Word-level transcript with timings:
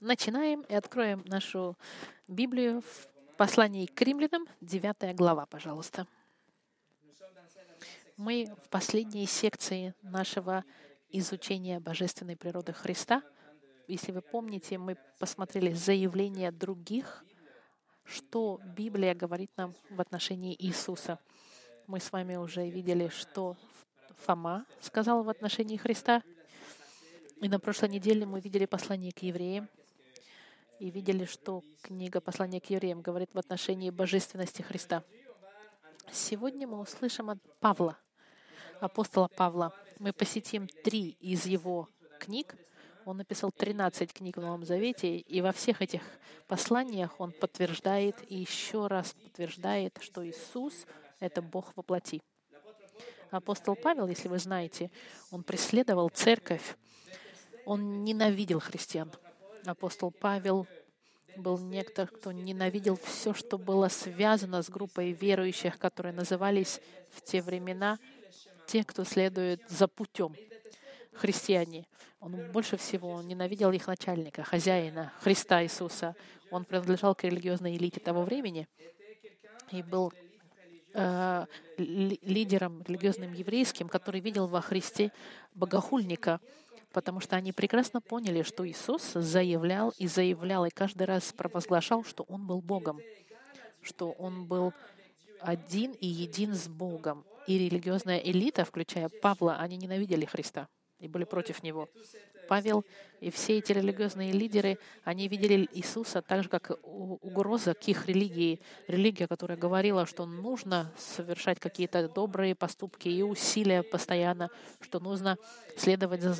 начинаем 0.00 0.62
и 0.62 0.74
откроем 0.74 1.22
нашу 1.26 1.76
Библию 2.28 2.82
в 2.82 3.36
послании 3.36 3.86
к 3.86 4.00
римлянам, 4.02 4.46
9 4.60 5.16
глава, 5.16 5.46
пожалуйста. 5.46 6.06
Мы 8.16 8.52
в 8.64 8.68
последней 8.68 9.26
секции 9.26 9.94
нашего 10.02 10.64
изучения 11.10 11.80
божественной 11.80 12.36
природы 12.36 12.72
Христа. 12.72 13.22
Если 13.88 14.12
вы 14.12 14.20
помните, 14.20 14.78
мы 14.78 14.96
посмотрели 15.18 15.72
заявления 15.72 16.52
других, 16.52 17.24
что 18.04 18.60
Библия 18.76 19.14
говорит 19.14 19.50
нам 19.56 19.74
в 19.88 20.00
отношении 20.00 20.54
Иисуса. 20.58 21.18
Мы 21.86 22.00
с 22.00 22.12
вами 22.12 22.36
уже 22.36 22.68
видели, 22.68 23.08
что 23.08 23.56
Фома 24.26 24.66
сказал 24.80 25.22
в 25.22 25.28
отношении 25.28 25.76
Христа, 25.76 26.22
и 27.40 27.48
на 27.48 27.58
прошлой 27.58 27.88
неделе 27.88 28.26
мы 28.26 28.40
видели 28.40 28.66
послание 28.66 29.12
к 29.12 29.20
евреям 29.22 29.68
и 30.78 30.90
видели, 30.90 31.24
что 31.24 31.62
книга 31.80 32.20
«Послание 32.20 32.60
к 32.60 32.68
евреям» 32.68 33.00
говорит 33.00 33.30
в 33.32 33.38
отношении 33.38 33.88
божественности 33.88 34.60
Христа. 34.60 35.02
Сегодня 36.12 36.66
мы 36.66 36.78
услышим 36.80 37.30
от 37.30 37.38
Павла, 37.58 37.96
апостола 38.80 39.28
Павла. 39.28 39.74
Мы 39.98 40.12
посетим 40.12 40.68
три 40.68 41.16
из 41.20 41.46
его 41.46 41.88
книг. 42.18 42.56
Он 43.06 43.16
написал 43.16 43.50
13 43.52 44.12
книг 44.12 44.36
в 44.36 44.40
Новом 44.40 44.64
Завете, 44.66 45.16
и 45.16 45.40
во 45.40 45.52
всех 45.52 45.80
этих 45.80 46.02
посланиях 46.46 47.18
он 47.20 47.32
подтверждает 47.32 48.16
и 48.30 48.36
еще 48.36 48.86
раз 48.86 49.14
подтверждает, 49.14 49.96
что 50.02 50.26
Иисус— 50.26 50.86
это 51.20 51.40
Бог 51.40 51.72
во 51.74 51.82
плоти. 51.82 52.20
Апостол 53.30 53.76
Павел, 53.76 54.08
если 54.08 54.28
вы 54.28 54.38
знаете, 54.38 54.90
он 55.30 55.42
преследовал 55.42 56.10
церковь 56.10 56.76
он 57.70 58.02
ненавидел 58.02 58.58
христиан. 58.58 59.12
Апостол 59.64 60.10
Павел 60.10 60.66
был 61.36 61.56
некто, 61.56 62.08
кто 62.08 62.32
ненавидел 62.32 62.96
все, 62.96 63.32
что 63.32 63.58
было 63.58 63.86
связано 63.86 64.62
с 64.62 64.68
группой 64.68 65.12
верующих, 65.12 65.78
которые 65.78 66.12
назывались 66.12 66.80
в 67.10 67.22
те 67.22 67.40
времена 67.40 68.00
те, 68.66 68.82
кто 68.82 69.04
следует 69.04 69.62
за 69.68 69.86
путем 69.86 70.34
христиане. 71.12 71.86
Он 72.18 72.50
больше 72.50 72.76
всего 72.76 73.22
ненавидел 73.22 73.70
их 73.70 73.86
начальника, 73.86 74.42
хозяина, 74.42 75.12
Христа 75.20 75.62
Иисуса. 75.62 76.16
Он 76.50 76.64
принадлежал 76.64 77.14
к 77.14 77.22
религиозной 77.22 77.76
элите 77.76 78.00
того 78.00 78.24
времени 78.24 78.66
и 79.70 79.84
был 79.84 80.12
э, 80.92 81.46
лидером 81.76 82.82
религиозным 82.82 83.32
еврейским, 83.32 83.88
который 83.88 84.20
видел 84.20 84.48
во 84.48 84.60
Христе 84.60 85.12
богохульника, 85.54 86.40
потому 86.92 87.20
что 87.20 87.36
они 87.36 87.52
прекрасно 87.52 88.00
поняли, 88.00 88.42
что 88.42 88.68
Иисус 88.68 89.12
заявлял 89.12 89.92
и 89.98 90.06
заявлял, 90.06 90.64
и 90.64 90.70
каждый 90.70 91.04
раз 91.04 91.32
провозглашал, 91.32 92.04
что 92.04 92.24
Он 92.24 92.46
был 92.46 92.60
Богом, 92.60 93.00
что 93.82 94.12
Он 94.12 94.46
был 94.46 94.72
один 95.40 95.92
и 95.92 96.06
един 96.06 96.54
с 96.54 96.68
Богом. 96.68 97.24
И 97.46 97.58
религиозная 97.58 98.18
элита, 98.18 98.64
включая 98.64 99.08
Павла, 99.08 99.56
они 99.56 99.76
ненавидели 99.76 100.24
Христа 100.24 100.68
и 100.98 101.08
были 101.08 101.24
против 101.24 101.62
Него. 101.62 101.88
Павел 102.50 102.84
и 103.20 103.30
все 103.30 103.58
эти 103.58 103.70
религиозные 103.70 104.32
лидеры, 104.32 104.80
они 105.04 105.28
видели 105.28 105.68
Иисуса 105.72 106.20
так 106.20 106.42
же, 106.42 106.48
как 106.48 106.72
угроза 106.82 107.74
к 107.74 107.86
их 107.86 108.08
религии. 108.08 108.58
Религия, 108.88 109.28
которая 109.28 109.56
говорила, 109.56 110.04
что 110.04 110.26
нужно 110.26 110.92
совершать 110.98 111.60
какие-то 111.60 112.08
добрые 112.08 112.56
поступки 112.56 113.08
и 113.08 113.22
усилия 113.22 113.84
постоянно, 113.84 114.50
что 114.80 114.98
нужно 114.98 115.38
следовать 115.76 116.22
за, 116.22 116.34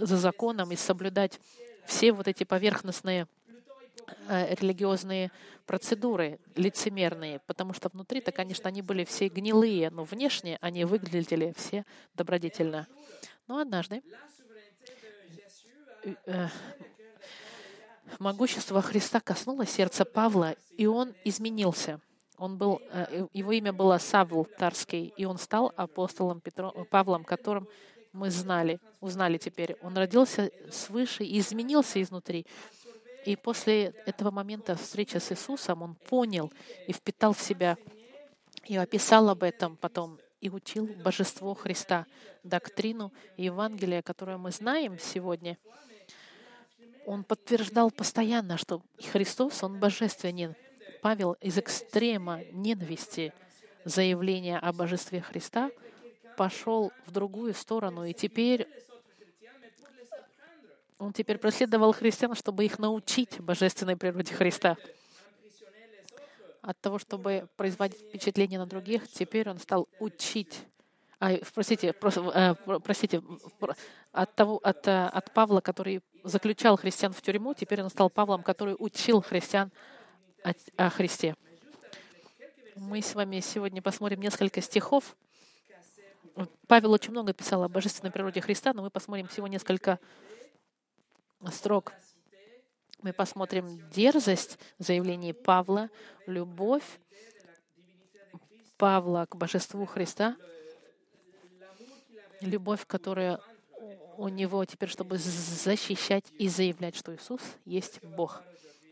за 0.00 0.16
законом 0.16 0.72
и 0.72 0.76
соблюдать 0.76 1.38
все 1.84 2.12
вот 2.12 2.26
эти 2.26 2.44
поверхностные 2.44 3.26
э, 4.28 4.54
религиозные 4.54 5.30
процедуры, 5.66 6.38
лицемерные, 6.56 7.40
потому 7.46 7.74
что 7.74 7.90
внутри-то, 7.92 8.32
конечно, 8.32 8.68
они 8.68 8.80
были 8.80 9.04
все 9.04 9.28
гнилые, 9.28 9.90
но 9.90 10.04
внешне 10.04 10.56
они 10.62 10.86
выглядели 10.86 11.52
все 11.54 11.84
добродетельно. 12.14 12.86
Но 13.46 13.58
однажды 13.58 14.02
могущество 18.18 18.82
Христа 18.82 19.20
коснулось 19.20 19.70
сердца 19.70 20.04
Павла, 20.04 20.56
и 20.76 20.86
он 20.86 21.14
изменился. 21.24 22.00
Он 22.38 22.56
был, 22.56 22.80
э, 22.90 23.26
его 23.32 23.52
имя 23.52 23.72
было 23.72 23.98
Савл 23.98 24.46
Тарский, 24.58 25.12
и 25.16 25.24
он 25.26 25.38
стал 25.38 25.72
апостолом 25.76 26.40
Петром, 26.40 26.86
Павлом, 26.90 27.24
которым 27.24 27.68
мы 28.12 28.30
знали, 28.30 28.80
узнали 29.00 29.36
теперь. 29.36 29.76
Он 29.82 29.96
родился 29.96 30.50
свыше 30.70 31.24
и 31.24 31.38
изменился 31.38 32.00
изнутри. 32.02 32.46
И 33.26 33.36
после 33.36 33.94
этого 34.06 34.30
момента 34.30 34.74
встречи 34.74 35.18
с 35.18 35.30
Иисусом 35.30 35.82
он 35.82 35.94
понял 35.94 36.50
и 36.86 36.92
впитал 36.92 37.34
в 37.34 37.40
себя, 37.40 37.76
и 38.64 38.76
описал 38.76 39.28
об 39.28 39.42
этом 39.42 39.76
потом, 39.76 40.18
и 40.40 40.48
учил 40.48 40.88
божество 41.04 41.54
Христа, 41.54 42.06
доктрину 42.42 43.12
и 43.36 43.44
Евангелие, 43.44 44.02
которое 44.02 44.38
мы 44.38 44.50
знаем 44.50 44.98
сегодня— 44.98 45.58
он 47.10 47.24
подтверждал 47.24 47.90
постоянно, 47.90 48.56
что 48.56 48.82
Христос, 49.10 49.64
Он 49.64 49.80
божественен. 49.80 50.54
Павел 51.02 51.32
из 51.40 51.58
экстрема 51.58 52.44
ненависти 52.52 53.32
заявления 53.84 54.58
о 54.60 54.72
божестве 54.72 55.20
Христа 55.20 55.72
пошел 56.36 56.92
в 57.06 57.10
другую 57.10 57.52
сторону, 57.54 58.04
и 58.04 58.14
теперь 58.14 58.68
он 60.98 61.12
теперь 61.12 61.38
преследовал 61.38 61.92
христиан, 61.92 62.36
чтобы 62.36 62.64
их 62.64 62.78
научить 62.78 63.40
божественной 63.40 63.96
природе 63.96 64.32
Христа. 64.32 64.76
От 66.62 66.80
того, 66.80 67.00
чтобы 67.00 67.48
производить 67.56 67.98
впечатление 67.98 68.60
на 68.60 68.66
других, 68.66 69.08
теперь 69.08 69.50
он 69.50 69.58
стал 69.58 69.88
учить 69.98 70.60
а, 71.22 71.36
простите, 71.54 71.88
э, 71.88 72.54
простите, 72.82 73.22
от, 74.10 74.34
того, 74.34 74.58
от, 74.62 74.88
э, 74.88 75.04
от 75.04 75.30
Павла, 75.34 75.60
который 75.60 76.00
заключал 76.24 76.78
христиан 76.78 77.12
в 77.12 77.20
тюрьму, 77.20 77.52
теперь 77.52 77.82
он 77.82 77.90
стал 77.90 78.08
Павлом, 78.08 78.42
который 78.42 78.74
учил 78.78 79.20
христиан 79.20 79.70
о, 80.42 80.52
о 80.78 80.88
Христе. 80.88 81.36
Мы 82.74 83.02
с 83.02 83.14
вами 83.14 83.40
сегодня 83.40 83.82
посмотрим 83.82 84.22
несколько 84.22 84.62
стихов. 84.62 85.14
Павел 86.66 86.92
очень 86.92 87.10
много 87.10 87.34
писал 87.34 87.64
о 87.64 87.68
божественной 87.68 88.10
природе 88.10 88.40
Христа, 88.40 88.72
но 88.72 88.80
мы 88.80 88.88
посмотрим 88.88 89.28
всего 89.28 89.46
несколько 89.46 89.98
строк. 91.52 91.92
Мы 93.02 93.12
посмотрим 93.12 93.90
дерзость 93.90 94.58
заявлений 94.78 95.34
Павла, 95.34 95.90
любовь 96.26 96.98
Павла 98.78 99.26
к 99.28 99.36
божеству 99.36 99.84
Христа— 99.84 100.34
любовь, 102.40 102.86
которая 102.86 103.40
у 104.16 104.28
него 104.28 104.64
теперь, 104.64 104.88
чтобы 104.88 105.16
защищать 105.18 106.24
и 106.38 106.48
заявлять, 106.48 106.96
что 106.96 107.14
Иисус 107.14 107.40
есть 107.64 108.02
Бог. 108.04 108.42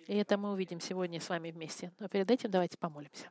И 0.07 0.17
это 0.17 0.39
мы 0.39 0.53
увидим 0.53 0.81
сегодня 0.81 1.21
с 1.21 1.29
вами 1.29 1.51
вместе. 1.51 1.93
Но 1.99 2.09
перед 2.09 2.31
этим 2.31 2.51
давайте 2.51 2.79
помолимся. 2.79 3.31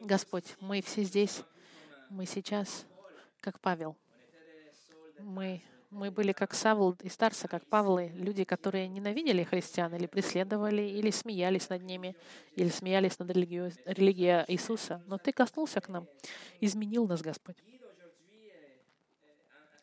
Господь, 0.00 0.44
мы 0.60 0.82
все 0.82 1.02
здесь, 1.04 1.42
мы 2.10 2.26
сейчас, 2.26 2.86
как 3.40 3.60
Павел. 3.60 3.96
Мы, 5.20 5.62
мы 5.90 6.10
были 6.10 6.32
как 6.32 6.54
Савл 6.54 6.96
и 7.02 7.08
Старса, 7.08 7.48
как 7.48 7.64
Павлы, 7.66 8.10
люди, 8.14 8.44
которые 8.44 8.88
ненавидели 8.88 9.44
христиан 9.44 9.94
или 9.94 10.06
преследовали, 10.06 10.82
или 10.82 11.10
смеялись 11.10 11.68
над 11.68 11.82
ними, 11.82 12.16
или 12.54 12.68
смеялись 12.68 13.18
над 13.18 13.30
религией, 13.30 13.72
религией 13.86 14.44
Иисуса. 14.48 15.02
Но 15.06 15.18
Ты 15.18 15.32
коснулся 15.32 15.80
к 15.80 15.88
нам, 15.88 16.06
изменил 16.60 17.06
нас, 17.06 17.22
Господь. 17.22 17.56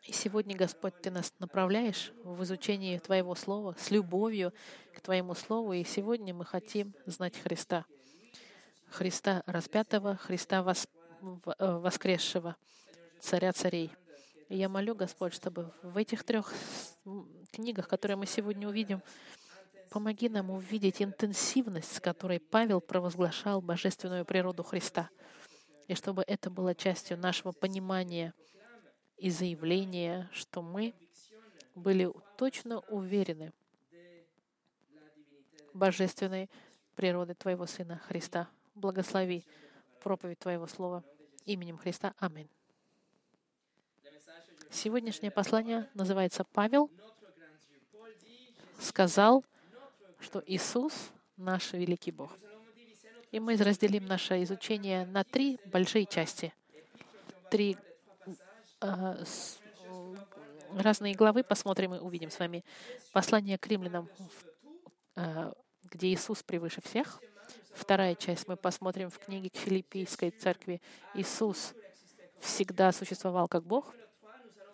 И 0.05 0.11
сегодня, 0.11 0.55
Господь, 0.55 0.93
Ты 1.01 1.09
нас 1.09 1.33
направляешь 1.39 2.13
в 2.23 2.43
изучение 2.43 2.99
Твоего 2.99 3.33
Слова 3.33 3.75
с 3.79 3.89
любовью 3.89 4.53
к 4.93 5.01
Твоему 5.01 5.33
Слову. 5.33 5.73
И 5.73 5.83
сегодня 5.83 6.31
мы 6.31 6.45
хотим 6.45 6.93
знать 7.07 7.35
Христа. 7.39 7.85
Христа 8.87 9.41
распятого, 9.47 10.15
Христа 10.15 10.61
вос... 10.61 10.87
Э, 11.57 11.77
воскресшего, 11.79 12.55
Царя 13.19 13.51
царей. 13.51 13.91
И 14.47 14.57
я 14.57 14.69
молю, 14.69 14.93
Господь, 14.93 15.33
чтобы 15.33 15.73
в 15.81 15.97
этих 15.97 16.23
трех 16.23 16.53
книгах, 17.51 17.87
которые 17.87 18.15
мы 18.15 18.27
сегодня 18.27 18.67
увидим, 18.67 19.01
помоги 19.89 20.29
нам 20.29 20.51
увидеть 20.51 21.01
интенсивность, 21.01 21.95
с 21.95 21.99
которой 21.99 22.39
Павел 22.39 22.79
провозглашал 22.79 23.59
божественную 23.59 24.23
природу 24.23 24.61
Христа. 24.61 25.09
И 25.87 25.95
чтобы 25.95 26.23
это 26.27 26.51
было 26.51 26.75
частью 26.75 27.17
нашего 27.17 27.53
понимания— 27.53 28.35
и 29.17 29.29
заявление, 29.29 30.29
что 30.31 30.61
мы 30.61 30.93
были 31.73 32.11
точно 32.37 32.79
уверены 32.81 33.51
божественной 35.73 36.49
природы 36.95 37.35
Твоего 37.35 37.65
Сына 37.65 37.97
Христа. 38.07 38.49
Благослови 38.75 39.45
проповедь 40.01 40.39
Твоего 40.39 40.67
Слова 40.67 41.03
именем 41.45 41.77
Христа. 41.77 42.13
Аминь. 42.17 42.49
Сегодняшнее 44.69 45.31
послание 45.31 45.89
называется 45.93 46.43
«Павел». 46.43 46.89
сказал, 48.79 49.45
что 50.19 50.43
Иисус— 50.45 51.11
наш 51.37 51.73
великий 51.73 52.11
Бог. 52.11 52.37
И 53.31 53.39
мы 53.39 53.55
разделим 53.57 54.05
наше 54.05 54.43
изучение 54.43 55.05
на 55.05 55.23
три 55.23 55.59
большие 55.65 56.05
части. 56.05 56.53
Три 57.49 57.77
разные 60.77 61.15
главы 61.15 61.43
посмотрим 61.43 61.95
и 61.95 61.99
увидим 61.99 62.29
с 62.29 62.39
вами. 62.39 62.63
Послание 63.11 63.57
к 63.57 63.67
римлянам, 63.67 64.09
э, 65.15 65.53
где 65.83 66.07
Иисус 66.07 66.43
превыше 66.43 66.81
всех. 66.81 67.21
Вторая 67.73 68.15
часть 68.15 68.47
мы 68.47 68.55
посмотрим 68.55 69.09
в 69.09 69.19
книге 69.19 69.49
к 69.49 69.57
Филиппийской 69.57 70.31
церкви. 70.31 70.81
Иисус 71.13 71.73
всегда 72.39 72.91
существовал 72.91 73.47
как 73.47 73.63
Бог. 73.63 73.93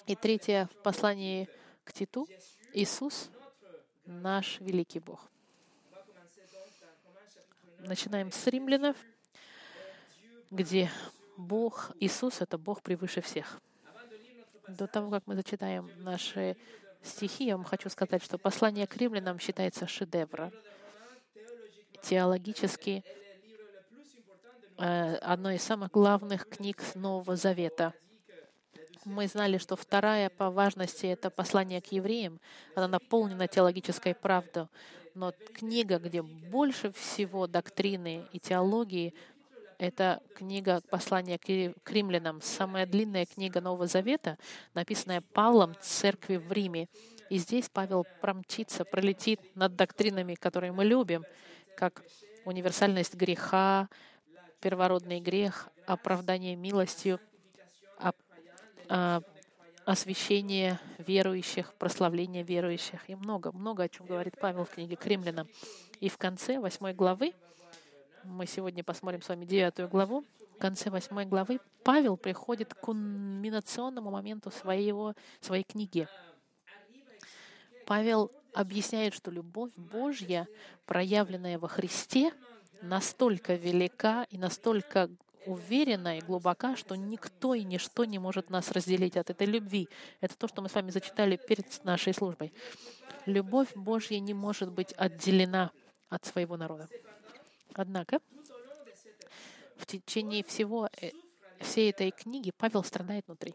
И 0.07 0.15
третье 0.15 0.69
в 0.73 0.83
послании 0.83 1.47
к 1.83 1.93
Титу. 1.93 2.27
Иисус— 2.73 3.29
наш 4.05 4.59
великий 4.59 4.99
Бог. 4.99 5.29
Начинаем 7.79 8.31
с 8.31 8.47
римлянов, 8.47 8.95
где 10.51 10.91
Бог, 11.37 11.91
Иисус— 11.99 12.37
это 12.41 12.57
Бог 12.57 12.81
превыше 12.81 13.21
всех. 13.21 13.59
До 14.77 14.87
того, 14.87 15.11
как 15.11 15.27
мы 15.27 15.35
зачитаем 15.35 15.89
наши 15.97 16.55
стихи, 17.03 17.45
я 17.45 17.57
вам 17.57 17.65
хочу 17.65 17.89
сказать, 17.89 18.23
что 18.23 18.37
послание 18.37 18.87
к 18.87 18.95
римлянам 18.95 19.37
считается 19.39 19.85
шедевром. 19.85 20.51
Теологически 22.01 23.03
э, 24.77 25.15
одной 25.15 25.55
из 25.55 25.63
самых 25.63 25.91
главных 25.91 26.47
книг 26.47 26.81
Нового 26.95 27.35
Завета. 27.35 27.93
Мы 29.03 29.27
знали, 29.27 29.57
что 29.57 29.75
вторая 29.75 30.29
по 30.29 30.49
важности— 30.49 31.05
это 31.07 31.29
послание 31.29 31.81
к 31.81 31.91
евреям. 31.91 32.39
Она 32.75 32.87
наполнена 32.87 33.47
теологической 33.47 34.15
правдой. 34.15 34.67
Но 35.15 35.33
книга, 35.53 35.99
где 35.99 36.21
больше 36.21 36.93
всего 36.93 37.47
доктрины 37.47 38.25
и 38.31 38.39
теологии, 38.39 39.13
это 39.81 40.21
книга 40.35 40.79
послания 40.91 41.39
к 41.39 41.91
римлянам, 41.91 42.39
самая 42.39 42.85
длинная 42.85 43.25
книга 43.25 43.61
Нового 43.61 43.87
Завета, 43.87 44.37
написанная 44.75 45.21
Павлом 45.21 45.75
церкви 45.81 46.35
в 46.35 46.51
Риме. 46.51 46.87
И 47.31 47.39
здесь 47.39 47.67
Павел 47.67 48.05
промчится, 48.21 48.85
пролетит 48.85 49.39
над 49.55 49.75
доктринами, 49.75 50.35
которые 50.35 50.71
мы 50.71 50.85
любим, 50.85 51.25
как 51.75 52.03
универсальность 52.45 53.15
греха, 53.15 53.89
первородный 54.59 55.19
грех, 55.19 55.67
оправдание 55.87 56.55
милостью, 56.55 57.19
а, 58.87 59.23
освящение 59.85 60.79
верующих, 60.99 61.73
прославление 61.73 62.43
верующих 62.43 63.09
и 63.09 63.15
много, 63.15 63.51
много 63.51 63.83
о 63.83 63.89
чем 63.89 64.05
говорит 64.05 64.37
Павел 64.39 64.65
в 64.65 64.69
книге 64.69 64.95
к 64.95 65.07
римлянам. 65.07 65.47
И 65.99 66.07
в 66.07 66.19
конце 66.19 66.59
восьмой 66.59 66.93
главы, 66.93 67.33
мы 68.23 68.45
сегодня 68.45 68.83
посмотрим 68.83 69.21
с 69.21 69.29
вами 69.29 69.45
девятую 69.45 69.89
главу, 69.89 70.23
в 70.55 70.57
конце 70.59 70.89
восьмой 70.89 71.25
главы 71.25 71.59
Павел 71.83 72.17
приходит 72.17 72.73
к 72.73 72.79
кульминационному 72.79 74.11
моменту 74.11 74.51
своего, 74.51 75.13
своей 75.39 75.63
книги. 75.63 76.07
Павел 77.85 78.31
объясняет, 78.53 79.13
что 79.13 79.31
любовь 79.31 79.71
Божья, 79.75 80.47
проявленная 80.85 81.57
во 81.57 81.67
Христе, 81.67 82.31
настолько 82.81 83.55
велика 83.55 84.27
и 84.29 84.37
настолько 84.37 85.09
уверена 85.45 86.17
и 86.17 86.21
глубока, 86.21 86.75
что 86.75 86.95
никто 86.95 87.55
и 87.55 87.63
ничто 87.63 88.05
не 88.05 88.19
может 88.19 88.49
нас 88.49 88.71
разделить 88.71 89.17
от 89.17 89.29
этой 89.29 89.47
любви. 89.47 89.89
Это 90.19 90.37
то, 90.37 90.47
что 90.47 90.61
мы 90.61 90.69
с 90.69 90.75
вами 90.75 90.91
зачитали 90.91 91.37
перед 91.37 91.83
нашей 91.83 92.13
службой. 92.13 92.53
Любовь 93.25 93.69
Божья 93.75 94.19
не 94.19 94.33
может 94.33 94.71
быть 94.71 94.93
отделена 94.93 95.71
от 96.09 96.25
своего 96.25 96.57
народа. 96.57 96.87
Однако, 97.73 98.19
в 99.77 99.85
течение 99.85 100.43
всего 100.43 100.89
э, 101.01 101.11
всей 101.59 101.89
этой 101.91 102.11
книги 102.11 102.51
Павел 102.55 102.83
страдает 102.83 103.25
внутри. 103.27 103.53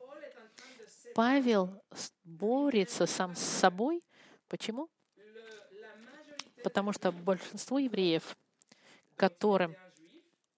Павел 1.14 1.82
борется 2.24 3.06
сам 3.06 3.34
с 3.34 3.40
собой. 3.40 4.02
Почему? 4.48 4.88
Потому 6.62 6.92
что 6.92 7.12
большинство 7.12 7.78
евреев, 7.78 8.36
которым 9.14 9.76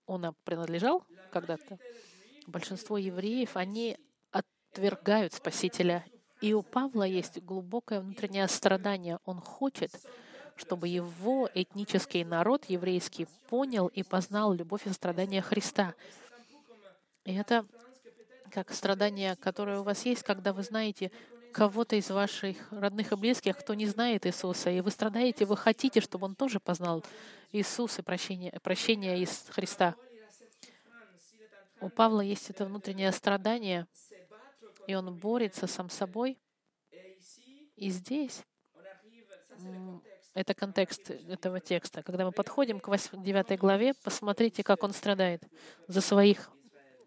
он 0.07 0.35
принадлежал, 0.45 1.05
когда-то. 1.31 1.79
Большинство 2.47 2.97
евреев, 2.97 3.57
они 3.57 3.99
отвергают 4.31 5.35
Спасителя. 5.35 6.05
И 6.41 6.55
у 6.55 6.63
Павла 6.63 7.03
есть 7.03 7.43
глубокое 7.43 8.01
внутреннее 8.01 8.49
страдание. 8.49 9.19
Он 9.25 9.41
хочет, 9.41 9.93
чтобы 10.59 10.89
его 10.89 11.49
этнический 11.55 12.25
народ 12.25 12.65
еврейский 12.67 13.27
понял 13.49 13.87
и 13.87 14.03
познал 14.03 14.53
любовь 14.53 14.87
и 14.87 14.91
страдания 14.91 15.41
Христа. 15.41 15.95
И 17.25 17.35
это 17.35 17.65
как 18.51 18.73
страдание, 18.73 19.37
которое 19.37 19.81
у 19.81 19.83
вас 19.83 20.05
есть, 20.05 20.23
когда 20.23 20.53
вы 20.53 20.63
знаете 20.63 21.13
кого-то 21.53 21.97
из 21.97 22.11
ваших 22.11 22.57
родных 22.73 23.13
и 23.13 23.17
близких, 23.17 23.57
кто 23.57 23.75
не 23.75 23.87
знает 23.87 24.27
Иисуса, 24.27 24.71
и 24.71 24.81
вы 24.81 24.91
страдаете, 24.91 25.45
вы 25.45 25.57
хотите, 25.57 26.01
чтобы 26.01 26.27
он 26.27 26.35
тоже 26.35 26.61
познал 26.61 27.05
Иисус 27.53 27.99
и 27.99 28.03
прощение, 28.03 28.53
прощение 28.63 29.21
из 29.21 29.47
Христа. 29.51 29.95
У 31.81 31.89
Павла 31.89 32.21
есть 32.21 32.51
это 32.51 32.65
внутреннее 32.65 33.13
страдание, 33.13 33.87
и 34.87 34.95
он 34.95 35.15
борется 35.15 35.67
сам 35.67 35.89
собой. 35.89 36.39
И 37.77 37.91
здесь 37.91 38.43
это 40.35 40.55
контекст 40.55 41.11
этого 41.11 41.61
текста. 41.61 42.03
Когда 42.03 42.25
мы 42.25 42.33
подходим 42.33 42.81
к 42.81 42.89
8, 42.89 43.23
9 43.23 43.59
главе, 43.59 43.95
посмотрите, 44.03 44.63
как 44.63 44.83
он 44.83 44.93
страдает 44.93 45.43
за 45.87 46.01
своих 46.01 46.51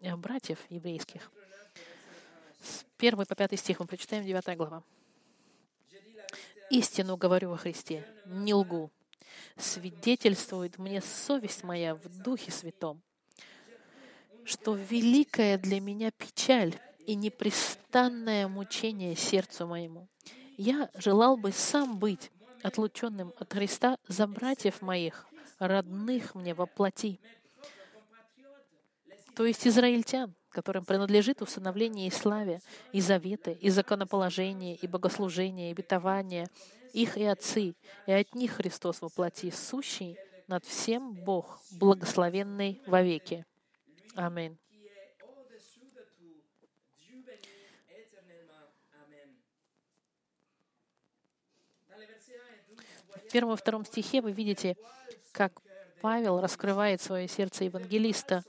э, 0.00 0.14
братьев 0.16 0.58
еврейских. 0.68 1.30
С 2.60 2.84
1 2.98 3.24
по 3.26 3.34
5 3.34 3.58
стих 3.58 3.80
мы 3.80 3.86
прочитаем 3.86 4.24
9 4.24 4.56
глава. 4.56 4.82
«Истину 6.70 7.16
говорю 7.16 7.50
во 7.50 7.56
Христе, 7.56 8.06
не 8.26 8.54
лгу. 8.54 8.90
Свидетельствует 9.56 10.78
мне 10.78 11.00
совесть 11.00 11.64
моя 11.64 11.94
в 11.94 12.08
Духе 12.22 12.50
Святом, 12.50 13.02
что 14.44 14.74
великая 14.74 15.58
для 15.58 15.80
меня 15.80 16.10
печаль 16.10 16.74
и 17.06 17.14
непрестанное 17.14 18.48
мучение 18.48 19.16
сердцу 19.16 19.66
моему. 19.66 20.08
Я 20.56 20.90
желал 20.94 21.36
бы 21.36 21.52
сам 21.52 21.98
быть 21.98 22.30
отлученным 22.62 23.32
от 23.38 23.52
Христа 23.52 23.96
за 24.08 24.26
братьев 24.26 24.82
моих, 24.82 25.26
родных 25.58 26.34
мне 26.34 26.54
во 26.54 26.66
плоти, 26.66 27.20
то 29.34 29.46
есть 29.46 29.66
израильтян, 29.66 30.34
которым 30.50 30.84
принадлежит 30.84 31.40
усыновление 31.40 32.08
и 32.08 32.10
славе, 32.10 32.60
и 32.92 33.00
заветы, 33.00 33.52
и 33.60 33.70
законоположение, 33.70 34.76
и 34.76 34.86
богослужение, 34.86 35.70
и 35.70 35.72
обетование, 35.72 36.48
их 36.92 37.16
и 37.16 37.24
отцы, 37.24 37.74
и 38.06 38.12
от 38.12 38.34
них 38.34 38.52
Христос 38.52 39.00
воплоти, 39.00 39.50
сущий 39.50 40.18
над 40.48 40.64
всем 40.66 41.14
Бог, 41.14 41.60
благословенный 41.70 42.82
вовеки. 42.86 43.46
Аминь. 44.14 44.58
Первом 53.32 53.54
и 53.54 53.56
втором 53.56 53.84
стихе 53.84 54.20
вы 54.20 54.32
видите, 54.32 54.76
как 55.32 55.52
Павел 56.00 56.40
раскрывает 56.40 57.00
свое 57.00 57.26
сердце 57.28 57.64
евангелиста. 57.64 58.44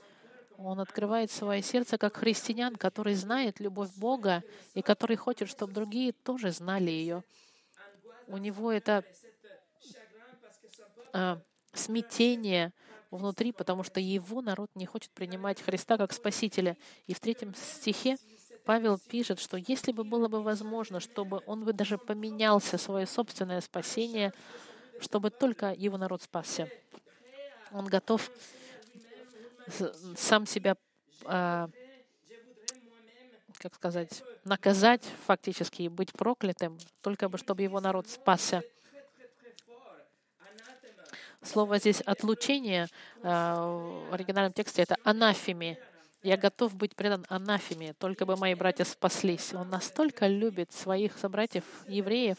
Он 0.56 0.78
открывает 0.80 1.30
свое 1.30 1.62
сердце 1.62 1.98
как 1.98 2.16
христианин, 2.16 2.76
который 2.76 3.14
знает 3.14 3.60
любовь 3.60 3.90
Бога 3.96 4.42
и 4.74 4.82
который 4.82 5.16
хочет, 5.16 5.48
чтобы 5.48 5.72
другие 5.72 6.12
тоже 6.12 6.50
знали 6.50 6.90
ее. 6.90 7.24
У 8.26 8.36
него 8.36 8.70
это 8.70 9.04
а, 11.12 11.40
смятение, 11.72 12.72
внутри, 13.10 13.52
потому 13.52 13.82
что 13.84 14.00
его 14.00 14.42
народ 14.42 14.70
не 14.74 14.86
хочет 14.86 15.10
принимать 15.12 15.60
Христа 15.60 15.96
как 15.96 16.12
Спасителя. 16.12 16.76
И 17.06 17.14
в 17.14 17.20
третьем 17.20 17.54
стихе 17.54 18.16
Павел 18.64 18.98
пишет, 18.98 19.40
что 19.40 19.56
если 19.56 19.92
бы 19.92 20.04
было 20.04 20.28
бы 20.28 20.42
возможно, 20.42 21.00
чтобы 21.00 21.42
он 21.46 21.64
бы 21.64 21.72
даже 21.72 21.98
поменялся 21.98 22.78
свое 22.78 23.06
собственное 23.06 23.60
спасение, 23.60 24.32
чтобы 25.04 25.30
только 25.30 25.72
его 25.72 25.96
народ 25.98 26.22
спасся. 26.22 26.68
Он 27.72 27.86
готов 27.86 28.30
сам 30.16 30.46
себя, 30.46 30.76
а, 31.24 31.68
как 33.58 33.74
сказать, 33.74 34.22
наказать 34.44 35.04
фактически 35.26 35.82
и 35.82 35.88
быть 35.88 36.12
проклятым, 36.12 36.78
только 37.02 37.28
бы 37.28 37.38
чтобы 37.38 37.62
его 37.62 37.80
народ 37.80 38.08
спасся. 38.08 38.62
Слово 41.42 41.78
здесь 41.78 42.00
«отлучение» 42.00 42.88
э, 43.22 43.28
в 43.28 44.14
оригинальном 44.14 44.54
тексте— 44.54 44.82
это 44.84 44.96
«анафеми». 45.04 45.78
Я 46.22 46.38
готов 46.38 46.74
быть 46.74 46.96
предан 46.96 47.26
анафеме, 47.28 47.92
только 47.92 48.24
бы 48.24 48.34
мои 48.36 48.54
братья 48.54 48.84
спаслись. 48.84 49.52
Он 49.52 49.68
настолько 49.68 50.26
любит 50.26 50.72
своих 50.72 51.18
собратьев, 51.18 51.64
евреев, 51.86 52.38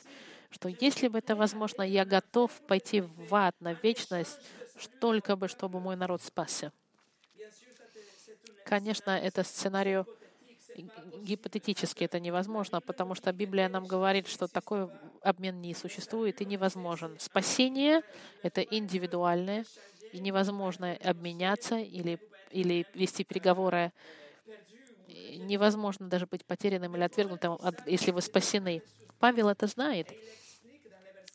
что 0.55 0.69
если 0.79 1.07
бы 1.09 1.19
это 1.19 1.35
возможно, 1.35 1.81
я 1.81 2.05
готов 2.05 2.51
пойти 2.67 3.01
в 3.01 3.35
ад 3.35 3.55
на 3.59 3.73
вечность, 3.73 4.39
только 4.99 5.35
бы, 5.35 5.47
чтобы 5.47 5.79
мой 5.79 5.95
народ 5.95 6.21
спасся. 6.21 6.71
Конечно, 8.63 9.11
это 9.11 9.43
сценарий 9.43 10.03
гипотетически 11.23 12.03
это 12.03 12.19
невозможно, 12.19 12.81
потому 12.81 13.15
что 13.15 13.31
Библия 13.31 13.69
нам 13.69 13.87
говорит, 13.87 14.27
что 14.27 14.47
такой 14.47 14.89
обмен 15.21 15.61
не 15.61 15.73
существует 15.73 16.41
и 16.41 16.45
невозможен. 16.45 17.17
Спасение— 17.19 18.01
это 18.43 18.61
индивидуальное, 18.61 19.65
и 20.11 20.19
невозможно 20.19 20.97
обменяться 21.03 21.77
или, 21.77 22.19
или 22.51 22.85
вести 22.93 23.23
переговоры. 23.23 23.91
Невозможно 25.07 26.07
даже 26.07 26.25
быть 26.27 26.45
потерянным 26.45 26.95
или 26.95 27.03
отвергнутым, 27.03 27.57
если 27.85 28.11
вы 28.11 28.21
спасены. 28.21 28.81
Павел 29.19 29.49
это 29.49 29.67
знает. 29.67 30.07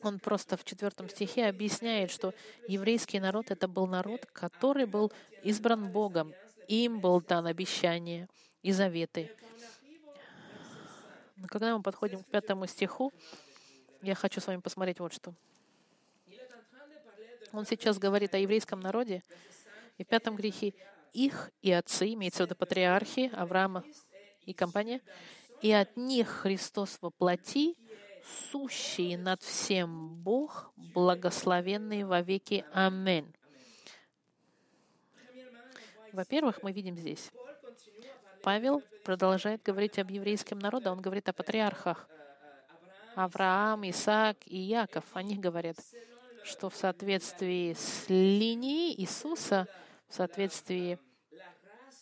Он 0.03 0.19
просто 0.19 0.57
в 0.57 0.63
четвертом 0.63 1.09
стихе 1.09 1.47
объясняет, 1.47 2.11
что 2.11 2.33
еврейский 2.67 3.19
народ— 3.19 3.45
это 3.51 3.67
был 3.67 3.87
народ, 3.87 4.25
который 4.33 4.85
был 4.85 5.11
избран 5.43 5.91
Богом. 5.91 6.33
Им 6.67 6.99
был 6.99 7.21
дан 7.21 7.45
обещание— 7.47 8.27
и 8.61 8.71
заветы. 8.71 9.31
Но 11.35 11.47
когда 11.47 11.75
мы 11.75 11.81
подходим 11.81 12.23
к 12.23 12.27
пятому 12.27 12.67
стиху, 12.67 13.11
я 14.01 14.15
хочу 14.15 14.39
с 14.39 14.47
вами 14.47 14.59
посмотреть 14.59 14.99
вот 14.99 15.13
что. 15.13 15.33
Он 17.51 17.65
сейчас 17.65 17.97
говорит 17.97 18.33
о 18.33 18.37
еврейском 18.37 18.79
народе, 18.79 19.23
и 19.97 20.03
в 20.03 20.07
пятом 20.07 20.35
грехе 20.35 20.73
их 21.11 21.51
и 21.61 21.71
отцы, 21.71 22.13
имеется 22.13 22.43
в 22.43 22.45
виду 22.45 22.55
патриархи, 22.55 23.29
Авраама 23.33 23.83
и 24.45 24.53
компания, 24.53 25.01
и 25.61 25.71
от 25.71 25.97
них 25.97 26.29
Христос 26.29 26.97
воплоти, 27.01 27.75
сущий 28.23 29.17
над 29.17 29.41
всем 29.41 30.15
Бог, 30.15 30.71
благословенный 30.75 32.03
во 32.03 32.21
веки. 32.21 32.65
Аминь. 32.73 33.31
Во-первых, 36.13 36.61
мы 36.61 36.71
видим 36.71 36.97
здесь, 36.97 37.31
Павел 38.43 38.81
продолжает 39.03 39.61
говорить 39.63 39.99
об 39.99 40.09
еврейском 40.09 40.59
народе, 40.59 40.89
он 40.89 41.01
говорит 41.01 41.29
о 41.29 41.33
патриархах. 41.33 42.07
Авраам, 43.15 43.87
Исаак 43.89 44.37
и 44.45 44.57
Яков, 44.57 45.05
они 45.13 45.37
говорят, 45.37 45.77
что 46.43 46.69
в 46.69 46.75
соответствии 46.75 47.73
с 47.73 48.09
линией 48.09 48.99
Иисуса, 48.99 49.67
в 50.07 50.15
соответствии 50.15 50.97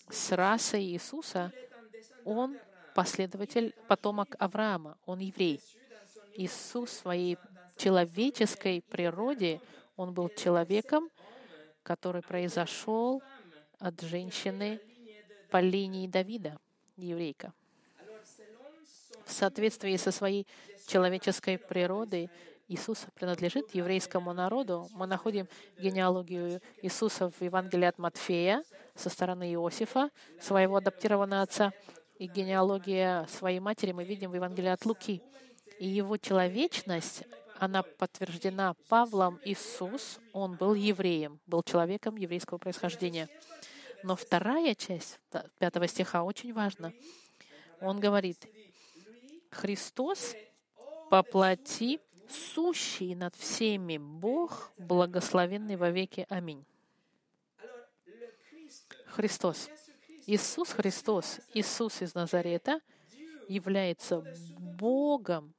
с 0.10 0.32
расой 0.32 0.84
Иисуса, 0.84 1.52
он 2.26 2.58
последователь, 2.96 3.76
потомок 3.88 4.36
Авраама, 4.40 4.98
он 5.06 5.20
еврей. 5.20 5.60
Иисус 6.36 6.90
в 6.90 6.94
своей 6.94 7.38
человеческой 7.78 8.82
природе, 8.82 9.62
он 9.96 10.14
был 10.14 10.30
человеком, 10.30 11.10
который 11.84 12.22
произошел 12.22 13.22
от 13.80 14.00
женщины 14.02 14.80
по 15.50 15.60
линии 15.60 16.08
Давида, 16.08 16.58
еврейка. 16.98 17.54
В 19.26 19.32
соответствии 19.32 19.96
со 19.96 20.12
своей 20.12 20.48
человеческой 20.88 21.58
природой 21.58 22.30
Иисус 22.68 23.06
принадлежит 23.16 23.74
еврейскому 23.74 24.34
народу. 24.34 24.88
Мы 24.92 25.08
находим 25.08 25.48
генеалогию 25.80 26.62
Иисуса 26.84 27.32
в 27.32 27.42
Евангелии 27.42 27.86
от 27.86 27.98
Матфея 27.98 28.64
со 28.96 29.10
стороны 29.10 29.52
Иосифа, 29.54 30.12
своего 30.40 30.78
адаптированного 30.78 31.42
отца, 31.42 31.74
и 32.20 32.28
генеалогия 32.28 33.26
своей 33.28 33.60
матери 33.60 33.92
мы 33.92 34.04
видим 34.04 34.32
в 34.32 34.36
Евангелии 34.36 34.70
от 34.70 34.86
Луки. 34.86 35.24
И 35.80 35.88
его 35.88 36.18
человечность, 36.18 37.24
она 37.58 37.84
подтверждена 37.84 38.76
Павлом. 38.90 39.40
Иисус, 39.46 40.20
он 40.34 40.56
был 40.56 40.74
евреем, 40.74 41.40
был 41.48 41.64
человеком 41.64 42.18
еврейского 42.18 42.58
происхождения. 42.58 43.30
Но 44.04 44.16
вторая 44.16 44.76
часть 44.76 45.20
пятого 45.58 45.88
стиха 45.88 46.24
очень 46.24 46.54
важна. 46.54 46.92
Он 47.80 48.00
говорит, 48.00 48.46
Христос 49.52 50.36
по 51.10 51.24
плоти, 51.24 52.00
сущий 52.30 53.16
над 53.16 53.36
всеми 53.36 53.98
Бог, 53.98 54.72
благословенный 54.78 55.78
во 55.78 55.90
веки. 55.90 56.26
Аминь. 56.30 56.66
Христос. 59.08 59.70
Иисус 60.28 60.70
Христос, 60.70 61.40
Иисус 61.54 62.02
из 62.02 62.14
Назарета, 62.14 62.80
является 63.48 64.24
Богом, 64.60 65.56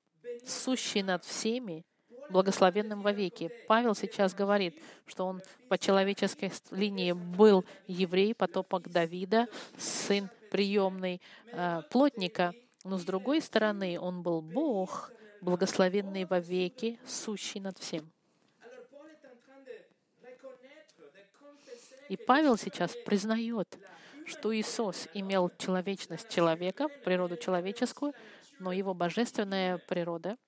сущий 0.47 1.03
над 1.03 1.25
всеми, 1.25 1.85
благословенным 2.31 3.03
вовеки. 3.03 3.51
Павел 3.67 3.95
сейчас 3.95 4.35
говорит, 4.35 4.81
что 5.07 5.27
он 5.27 5.43
по 5.69 5.77
человеческой 5.79 6.53
линии 6.71 7.13
был 7.13 7.65
еврей, 7.87 8.35
потопок 8.35 8.89
Давида, 8.89 9.49
сын 9.79 10.29
приемный 10.51 11.21
э, 11.53 11.83
плотника, 11.91 12.55
но 12.85 12.99
с 12.99 13.05
другой 13.05 13.41
стороны 13.41 13.99
он 14.01 14.23
был 14.23 14.41
Бог, 14.41 15.13
благословенный 15.41 16.25
вовеки, 16.25 16.99
сущий 17.07 17.61
над 17.61 17.79
всем. 17.79 18.11
И 22.09 22.17
Павел 22.17 22.57
сейчас 22.57 22.97
признает, 23.07 23.79
что 24.27 24.55
Иисус 24.55 25.09
имел 25.15 25.51
человечность 25.59 26.29
человека, 26.29 26.89
природу 27.05 27.37
человеческую, 27.37 28.15
но 28.61 28.73
его 28.73 28.95
божественная 28.95 29.79
природа— 29.79 30.37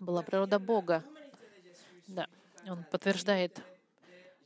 была 0.00 0.22
природа 0.22 0.58
Бога. 0.58 1.04
Да, 2.06 2.26
он 2.66 2.84
подтверждает, 2.84 3.60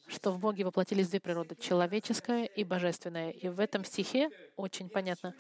что 0.08 0.32
в 0.32 0.38
Боге 0.38 0.64
воплотились 0.64 1.08
две 1.08 1.20
природы— 1.20 1.54
человеческая 1.60 2.44
и 2.44 2.64
божественная. 2.64 3.30
И 3.30 3.48
в 3.48 3.60
этом 3.60 3.84
стихе 3.84 4.30
очень 4.56 4.88
понятно, 4.88 5.34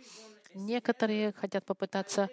некоторые 0.54 1.32
хотят 1.32 1.64
попытаться 1.64 2.30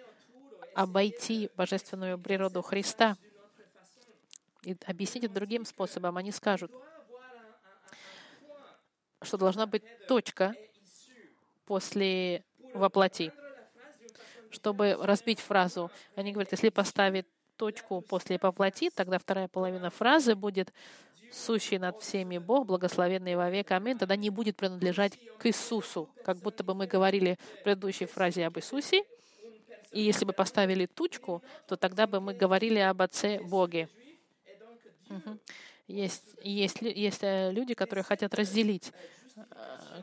обойти 0.74 1.50
божественную 1.56 2.18
природу 2.18 2.62
Христа 2.62 3.16
и 4.62 4.76
объяснить 4.86 5.24
это 5.24 5.34
другим 5.34 5.64
способом. 5.64 6.16
Они 6.16 6.30
скажут, 6.30 6.70
что 9.22 9.36
должна 9.36 9.66
быть 9.66 9.82
точка 10.06 10.54
после 11.66 12.44
воплоти. 12.74 13.32
Чтобы 14.52 14.96
разбить 15.00 15.40
фразу, 15.40 15.90
они 16.14 16.32
говорят, 16.32 16.52
если 16.52 16.68
поставить 16.68 17.26
точку 17.56 18.00
после 18.00 18.38
«поплоти», 18.38 18.90
тогда 18.90 19.18
вторая 19.18 19.48
половина 19.48 19.90
фразы 19.90 20.34
будет 20.34 20.72
«сущий 21.32 21.78
над 21.78 22.00
всеми 22.02 22.38
Бог, 22.38 22.66
благословенный 22.66 23.36
во 23.36 23.50
век, 23.50 23.70
аминь», 23.70 23.98
тогда 23.98 24.16
не 24.16 24.30
будет 24.30 24.56
принадлежать 24.56 25.18
к 25.38 25.46
Иисусу, 25.46 26.08
как 26.24 26.38
будто 26.38 26.62
бы 26.64 26.74
мы 26.74 26.86
говорили 26.86 27.38
в 27.60 27.64
предыдущей 27.64 28.06
фразе 28.06 28.46
об 28.46 28.58
Иисусе, 28.58 29.04
и 29.90 30.02
если 30.02 30.24
бы 30.24 30.32
поставили 30.32 30.86
тучку, 30.86 31.42
то 31.66 31.76
тогда 31.76 32.06
бы 32.06 32.20
мы 32.20 32.34
говорили 32.34 32.78
об 32.78 33.02
Отце 33.02 33.40
Боге. 33.40 33.88
Угу. 35.08 35.38
Есть, 35.88 36.24
есть, 36.42 36.80
есть 36.80 37.22
э, 37.22 37.52
люди, 37.52 37.74
которые 37.74 38.02
хотят 38.02 38.34
разделить 38.34 38.92
э, 39.36 39.42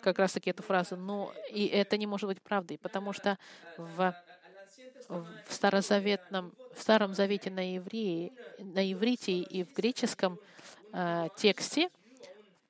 как 0.02 0.20
раз-таки 0.20 0.52
эту 0.52 0.62
фразу, 0.62 0.96
но 0.96 1.34
и 1.52 1.66
это 1.66 1.98
не 1.98 2.06
может 2.06 2.28
быть 2.28 2.42
правдой, 2.42 2.78
потому 2.78 3.14
что 3.14 3.38
в 3.78 4.16
в 5.10 5.26
старозаветном, 5.50 6.54
в 6.74 6.82
Старом 6.82 7.14
Завете 7.14 7.50
на, 7.50 7.74
евреи, 7.74 8.32
на 8.60 8.92
иврите 8.92 9.40
и 9.40 9.64
в 9.64 9.74
греческом 9.74 10.40
э, 10.94 11.28
тексте 11.36 11.90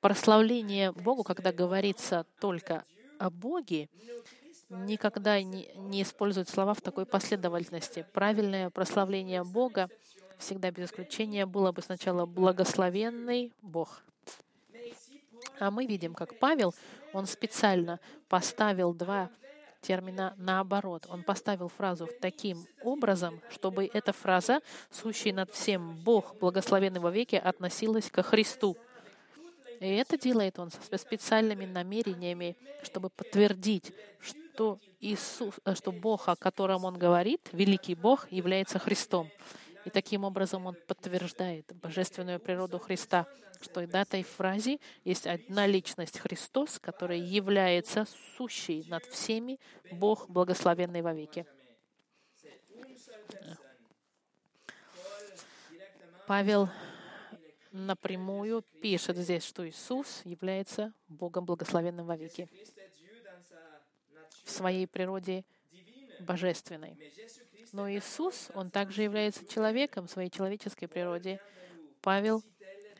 прославление 0.00 0.92
Богу, 0.92 1.22
когда 1.22 1.52
говорится 1.52 2.24
только 2.40 2.84
о 3.18 3.30
Боге, 3.30 3.88
никогда 4.70 5.42
не, 5.42 5.68
не 5.76 6.02
используют 6.02 6.48
слова 6.48 6.74
в 6.74 6.80
такой 6.80 7.04
последовательности. 7.04 8.06
Правильное 8.14 8.70
прославление 8.70 9.44
Бога 9.44 9.90
всегда 10.38 10.70
без 10.70 10.86
исключения 10.86 11.44
было 11.44 11.72
бы 11.72 11.82
сначала 11.82 12.24
благословенный 12.24 13.52
Бог. 13.60 14.02
А 15.58 15.70
мы 15.70 15.84
видим, 15.84 16.14
как 16.14 16.38
Павел, 16.38 16.74
он 17.12 17.26
специально 17.26 18.00
поставил 18.28 18.94
два 18.94 19.28
термина 19.80 20.34
наоборот. 20.36 21.06
Он 21.08 21.22
поставил 21.22 21.68
фразу 21.68 22.08
таким 22.20 22.66
образом, 22.82 23.40
чтобы 23.50 23.90
эта 23.92 24.12
фраза, 24.12 24.60
сущий 24.90 25.32
над 25.32 25.50
всем 25.52 25.96
Бог, 25.96 26.36
благословенный 26.38 27.00
во 27.00 27.10
веки, 27.10 27.36
относилась 27.36 28.10
ко 28.10 28.22
Христу. 28.22 28.76
И 29.80 29.86
это 29.86 30.18
делает 30.18 30.58
он 30.58 30.70
со 30.70 30.98
специальными 30.98 31.64
намерениями, 31.64 32.56
чтобы 32.82 33.08
подтвердить, 33.08 33.92
что, 34.20 34.78
Иисус, 35.00 35.54
э, 35.64 35.74
что 35.74 35.90
Бог, 35.90 36.28
о 36.28 36.36
котором 36.36 36.84
он 36.84 36.98
говорит, 36.98 37.40
великий 37.52 37.94
Бог, 37.94 38.30
является 38.30 38.78
Христом. 38.78 39.30
И 39.84 39.90
таким 39.90 40.24
образом 40.24 40.66
он 40.66 40.76
подтверждает 40.86 41.66
божественную 41.74 42.38
природу 42.38 42.78
Христа, 42.78 43.26
что 43.60 43.80
и 43.80 43.86
в 43.86 43.94
этой 43.94 44.22
фразе 44.22 44.78
есть 45.04 45.26
одна 45.26 45.66
личность 45.66 46.18
Христос, 46.18 46.78
который 46.78 47.20
является 47.20 48.06
сущий 48.36 48.84
над 48.88 49.04
всеми, 49.06 49.58
Бог 49.90 50.28
благословенный 50.28 51.02
во 51.02 51.12
веки. 51.12 51.46
Павел 56.26 56.68
напрямую 57.72 58.62
пишет 58.82 59.16
здесь, 59.16 59.44
что 59.44 59.68
Иисус 59.68 60.22
является 60.24 60.92
Богом 61.08 61.44
благословенным 61.44 62.06
во 62.06 62.16
веки 62.16 62.48
в 64.44 64.50
своей 64.50 64.86
природе 64.86 65.44
божественной. 66.20 66.96
Но 67.72 67.90
Иисус, 67.90 68.50
Он 68.54 68.70
также 68.70 69.02
является 69.02 69.46
человеком 69.46 70.06
в 70.06 70.10
своей 70.10 70.30
человеческой 70.30 70.86
природе. 70.86 71.40
Павел 72.00 72.42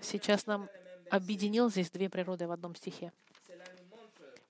сейчас 0.01 0.47
нам 0.47 0.69
объединил 1.11 1.71
здесь 1.71 1.91
две 1.91 2.09
природы 2.09 2.47
в 2.47 2.53
одном 2.53 2.75
стихе. 2.75 3.13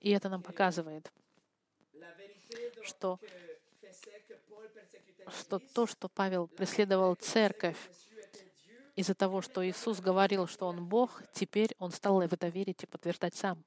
И 0.00 0.10
это 0.10 0.28
нам 0.28 0.42
показывает, 0.42 1.10
что, 2.82 3.18
что 5.28 5.58
то, 5.58 5.86
что 5.86 6.08
Павел 6.08 6.46
преследовал 6.48 7.14
церковь 7.14 7.78
из-за 8.96 9.14
того, 9.14 9.40
что 9.42 9.66
Иисус 9.66 10.00
говорил, 10.00 10.46
что 10.46 10.66
Он 10.66 10.84
Бог, 10.86 11.22
теперь 11.32 11.74
он 11.78 11.90
стал 11.90 12.20
в 12.20 12.32
это 12.32 12.48
верить 12.48 12.82
и 12.82 12.86
подтверждать 12.86 13.34
сам 13.34 13.62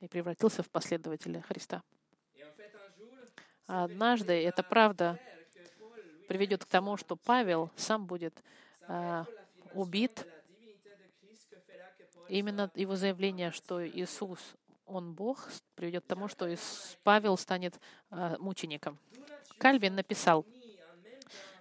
и 0.00 0.08
превратился 0.08 0.62
в 0.62 0.70
последователя 0.70 1.42
Христа. 1.42 1.82
Однажды 3.72 4.32
эта 4.32 4.64
правда 4.64 5.16
приведет 6.26 6.64
к 6.64 6.66
тому, 6.66 6.96
что 6.96 7.14
Павел 7.14 7.70
сам 7.76 8.04
будет 8.04 8.42
а, 8.88 9.24
убит. 9.74 10.26
Именно 12.28 12.68
его 12.74 12.96
заявление, 12.96 13.52
что 13.52 13.86
Иисус, 13.86 14.40
Он 14.86 15.12
Бог, 15.14 15.48
приведет 15.76 16.02
к 16.02 16.08
тому, 16.08 16.26
что 16.26 16.52
Павел 17.04 17.36
станет 17.36 17.78
а, 18.10 18.36
мучеником. 18.40 18.98
Кальвин 19.58 19.94
написал, 19.94 20.44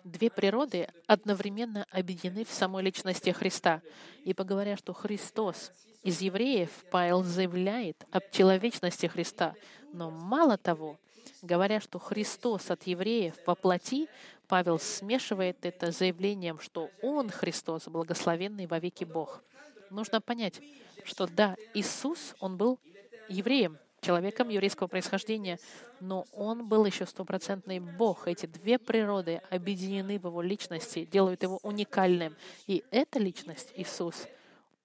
две 0.04 0.32
природы 0.32 0.90
одновременно 1.06 1.86
объединены 1.92 2.44
в 2.44 2.50
самой 2.50 2.82
личности 2.82 3.30
Христа. 3.30 3.84
Ибо 4.26 4.44
говоря, 4.44 4.78
что 4.78 4.94
Христос 4.94 5.72
из 6.02 6.22
евреев, 6.22 6.72
Павел 6.90 7.22
заявляет 7.22 8.04
об 8.10 8.24
человечности 8.32 9.06
Христа. 9.06 9.54
Но 9.94 10.10
мало 10.10 10.58
того, 10.58 10.98
говоря, 11.42 11.80
что 11.80 12.00
Христос 12.00 12.72
от 12.72 12.84
евреев 12.84 13.44
по 13.44 13.56
плоти, 13.56 14.08
Павел 14.48 14.80
смешивает 14.80 15.66
это 15.66 15.92
заявлением, 15.92 16.60
что 16.60 16.90
Он 17.02 17.30
Христос, 17.30 17.88
благословенный 17.88 18.68
во 18.68 18.80
веки 18.80 19.04
Бог. 19.04 19.44
Нужно 19.90 20.22
понять, 20.22 20.62
что 21.04 21.28
да, 21.28 21.56
Иисус, 21.74 22.36
Он 22.40 22.58
был 22.58 22.80
евреем, 23.28 23.78
человеком 24.02 24.50
еврейского 24.50 24.88
происхождения, 24.88 25.60
но 26.00 26.26
он 26.34 26.68
был 26.68 26.86
еще 26.86 27.06
стопроцентный 27.06 27.80
Бог. 27.80 28.28
Эти 28.28 28.46
две 28.46 28.80
природы 28.80 29.42
объединены 29.50 30.20
в 30.20 30.26
его 30.26 30.42
личности, 30.42 31.06
делают 31.06 31.44
его 31.44 31.60
уникальным. 31.64 32.36
И 32.68 32.84
эта 32.92 33.20
личность, 33.20 33.72
Иисус, 33.76 34.28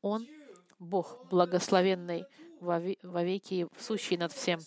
он 0.02 0.26
Бог, 0.78 1.26
благословенный 1.30 2.24
во 2.60 2.78
веки, 3.22 3.68
сущий 3.78 4.16
над 4.16 4.32
всем. 4.32 4.60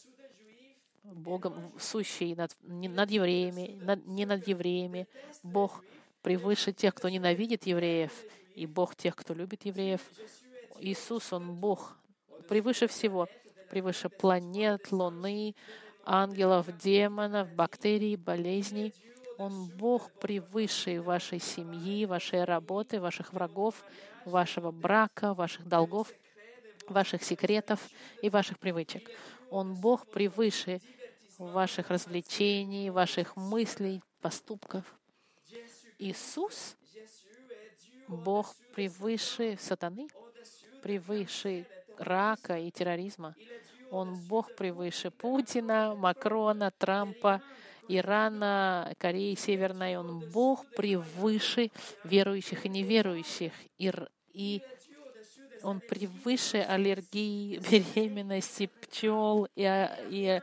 Богом, 1.14 1.72
сущий 1.80 2.36
над, 2.36 2.56
не 2.64 2.90
над 2.90 3.12
евреями, 3.12 3.80
над, 3.82 4.06
не 4.08 4.26
над 4.26 4.48
евреями. 4.48 5.08
Бог 5.44 5.84
превыше 6.22 6.74
тех, 6.74 6.94
кто 6.94 7.10
ненавидит 7.10 7.66
евреев, 7.66 8.12
и 8.56 8.66
Бог 8.66 8.96
тех, 8.96 9.16
кто 9.16 9.34
любит 9.34 9.66
евреев. 9.66 10.02
Иисус, 10.80 11.34
Он 11.34 11.56
Бог 11.56 11.98
превыше 12.48 12.88
всего 12.88 13.28
превыше 13.68 14.10
планет, 14.10 14.92
Луны, 14.92 15.56
ангелов, 16.06 16.66
демонов, 16.78 17.54
бактерий, 17.54 18.16
болезней. 18.16 18.94
Он 19.38 19.68
Бог 19.68 20.12
превыше 20.14 21.02
вашей 21.02 21.40
семьи, 21.40 22.06
вашей 22.06 22.44
работы, 22.44 23.00
ваших 23.00 23.34
врагов, 23.34 23.84
вашего 24.26 24.72
брака, 24.72 25.34
ваших 25.34 25.68
долгов, 25.68 26.12
ваших 26.88 27.24
секретов 27.24 27.80
и 28.22 28.30
ваших 28.30 28.58
привычек. 28.58 29.10
Он 29.52 29.76
Бог 29.76 30.08
превыше 30.08 30.82
ваших 31.38 31.90
развлечений, 31.90 32.90
ваших 32.90 33.36
мыслей, 33.36 34.02
поступков. 34.22 34.84
Иисус— 36.00 36.76
Бог 38.08 38.56
превыше 38.74 39.58
сатаны, 39.60 40.08
превыше 40.82 41.66
рака 41.98 42.58
и 42.58 42.72
терроризма. 42.72 43.36
Он 43.92 44.16
Бог 44.16 44.56
превыше 44.56 45.12
Путина, 45.12 45.94
Макрона, 45.96 46.72
Трампа, 46.72 47.42
Ирана, 47.88 48.94
Кореи 48.98 49.36
Северной. 49.36 49.98
Он 49.98 50.20
Бог 50.32 50.66
превыше 50.76 51.72
верующих 52.04 52.66
и 52.66 52.70
неверующих. 52.70 53.54
И, 53.78 54.62
он 55.64 55.82
превыше 55.82 56.58
аллергии, 56.58 57.58
беременности, 57.96 58.70
пчел 58.82 59.48
и, 59.56 59.90
и 60.10 60.42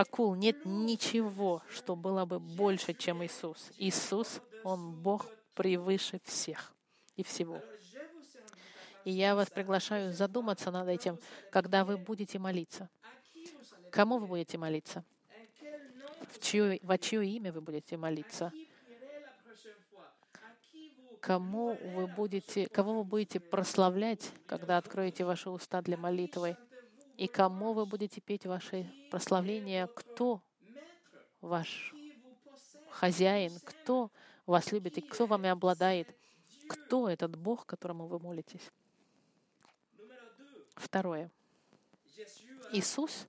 акул. 0.00 0.34
Нет 0.34 0.64
ничего, 0.64 1.62
что 1.70 1.96
было 1.96 2.24
бы 2.24 2.38
больше, 2.38 2.94
чем 2.94 3.24
Иисус. 3.24 3.70
Иисус, 3.78 4.40
Он 4.64 4.94
Бог 4.94 5.26
превыше 5.54 6.20
всех 6.24 6.72
и 7.16 7.22
всего. 7.22 7.60
И 9.04 9.10
я 9.10 9.34
вас 9.34 9.50
приглашаю 9.50 10.12
задуматься 10.12 10.70
над 10.70 10.88
этим, 10.88 11.18
когда 11.50 11.84
вы 11.84 11.96
будете 11.96 12.38
молиться. 12.38 12.88
Кому 13.90 14.18
вы 14.18 14.26
будете 14.26 14.58
молиться? 14.58 15.04
В 16.30 16.38
чье, 16.40 16.78
во 16.82 16.98
чье 16.98 17.26
имя 17.26 17.52
вы 17.52 17.60
будете 17.60 17.96
молиться? 17.96 18.52
Кому 21.20 21.74
вы 21.94 22.06
будете, 22.06 22.68
кого 22.68 22.98
вы 22.98 23.04
будете 23.04 23.40
прославлять, 23.40 24.30
когда 24.46 24.76
откроете 24.76 25.24
ваши 25.24 25.50
уста 25.50 25.82
для 25.82 25.96
молитвы? 25.96 26.56
И 27.18 27.26
кому 27.26 27.72
вы 27.72 27.84
будете 27.84 28.20
петь 28.20 28.46
ваши 28.46 28.88
прославления? 29.10 29.88
Кто 29.88 30.40
ваш 31.40 31.92
хозяин? 32.90 33.58
Кто 33.64 34.12
вас 34.46 34.70
любит 34.70 34.98
и 34.98 35.00
кто 35.00 35.26
вами 35.26 35.48
обладает? 35.48 36.16
Кто 36.68 37.08
этот 37.08 37.34
Бог, 37.36 37.66
которому 37.66 38.06
вы 38.06 38.20
молитесь? 38.20 38.70
Второе. 40.76 41.28
Иисус 42.70 43.26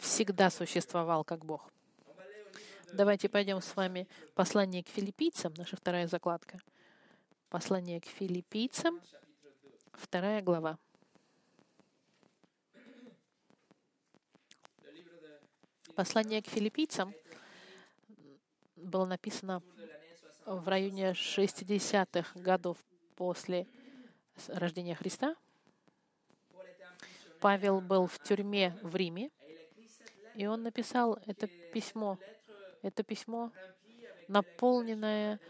всегда 0.00 0.48
существовал 0.48 1.22
как 1.22 1.44
Бог. 1.44 1.70
Давайте 2.94 3.28
пойдем 3.28 3.60
с 3.60 3.76
вами 3.76 4.08
послание 4.34 4.82
к 4.82 4.88
филиппийцам, 4.88 5.52
наша 5.58 5.76
вторая 5.76 6.06
закладка. 6.06 6.62
Послание 7.50 8.00
к 8.00 8.06
филиппийцам, 8.06 9.02
вторая 9.92 10.40
глава. 10.40 10.78
Послание 15.96 16.42
к 16.42 16.46
филиппийцам 16.46 17.14
было 18.76 19.06
написано 19.06 19.62
в 20.44 20.68
районе 20.68 21.12
60-х 21.12 22.38
годов 22.38 22.76
после 23.14 23.66
рождения 24.48 24.94
Христа. 24.94 25.34
Павел 27.40 27.80
был 27.80 28.08
в 28.08 28.18
тюрьме 28.18 28.78
в 28.82 28.94
Риме, 28.94 29.30
и 30.34 30.44
он 30.44 30.64
написал 30.64 31.18
это 31.24 31.46
письмо. 31.46 32.18
Это 32.82 33.02
письмо, 33.02 33.50
наполненное 34.28 35.40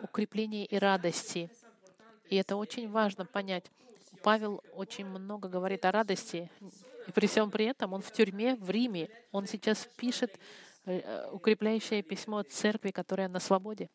укреплением 0.00 0.66
и 0.68 0.78
радости. 0.78 1.48
И 2.28 2.34
это 2.34 2.56
очень 2.56 2.90
важно 2.90 3.24
понять. 3.24 3.70
Павел 4.24 4.64
очень 4.72 5.06
много 5.06 5.48
говорит 5.48 5.84
о 5.84 5.92
радости, 5.92 6.50
и 7.06 7.12
при 7.12 7.26
всем 7.26 7.50
при 7.50 7.66
этом 7.66 7.92
он 7.92 8.02
в 8.02 8.10
тюрьме 8.12 8.56
в 8.56 8.70
Риме. 8.70 9.08
Он 9.30 9.46
сейчас 9.46 9.88
пишет 9.96 10.38
э, 10.84 11.28
укрепляющее 11.30 12.02
письмо 12.02 12.42
церкви, 12.42 12.90
которая 12.90 13.28
на 13.28 13.40
свободе. 13.40 13.88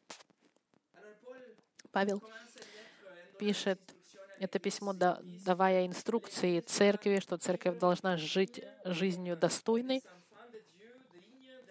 Павел 1.91 2.21
пишет 3.39 3.79
это 4.39 4.59
письмо, 4.59 4.93
давая 4.93 5.87
инструкции 5.87 6.59
церкви, 6.59 7.19
что 7.19 7.37
церковь 7.37 7.79
должна 7.79 8.17
жить 8.17 8.63
жизнью 8.85 9.35
достойной, 9.35 10.03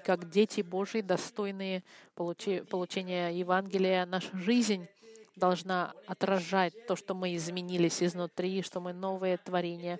как 0.04 0.28
дети 0.30 0.62
Божьи, 0.62 1.00
достойные 1.00 1.84
получения 2.14 3.30
Евангелия. 3.30 4.06
Наша 4.06 4.36
жизнь 4.36 4.88
должна 5.36 5.94
отражать 6.06 6.86
то, 6.86 6.96
что 6.96 7.14
мы 7.14 7.36
изменились 7.36 8.02
изнутри, 8.02 8.62
что 8.62 8.80
мы 8.80 8.92
новые 8.92 9.36
творения, 9.36 9.98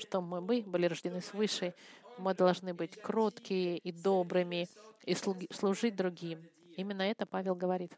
что 0.00 0.20
мы 0.20 0.40
были 0.40 0.86
рождены 0.86 1.20
свыше. 1.20 1.74
Мы 2.18 2.34
должны 2.34 2.74
быть 2.74 3.00
кроткие 3.00 3.78
и 3.78 3.92
добрыми 3.92 4.68
и 5.04 5.14
служить 5.14 5.96
другим. 5.96 6.42
Именно 6.76 7.02
это 7.02 7.26
Павел 7.26 7.54
говорит. 7.54 7.92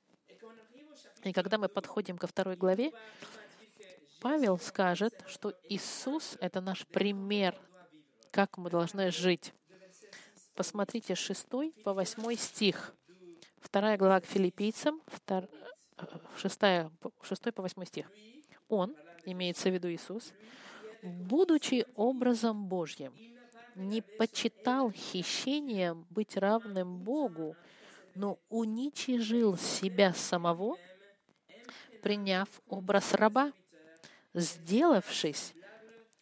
И 1.24 1.32
когда 1.32 1.58
мы 1.58 1.68
подходим 1.68 2.18
ко 2.18 2.26
второй 2.26 2.56
главе, 2.56 2.92
Павел 4.20 4.58
скажет, 4.58 5.12
что 5.26 5.52
Иисус— 5.68 6.36
это 6.40 6.60
наш 6.60 6.86
пример, 6.86 7.56
как 8.30 8.58
мы 8.58 8.70
должны 8.70 9.10
жить. 9.10 9.52
Посмотрите 10.54 11.14
6 11.14 11.48
по 11.82 11.92
8 11.92 12.36
стих. 12.36 12.94
Вторая 13.60 13.96
глава 13.96 14.20
к 14.20 14.26
филиппийцам, 14.26 15.00
6, 16.36 16.60
6 17.22 17.54
по 17.54 17.62
8 17.62 17.84
стих. 17.84 18.10
Он, 18.68 18.94
имеется 19.24 19.70
в 19.70 19.74
виду 19.74 19.88
Иисус, 19.88 20.32
будучи 21.02 21.86
образом 21.96 22.66
Божьим, 22.66 23.12
не 23.74 24.02
почитал 24.02 24.90
хищением 24.90 26.06
быть 26.10 26.36
равным 26.36 26.98
Богу, 26.98 27.56
но 28.14 28.38
уничижил 28.48 29.56
себя 29.56 30.12
самого, 30.12 30.76
приняв 32.02 32.48
образ 32.68 33.14
раба, 33.14 33.52
сделавшись 34.34 35.54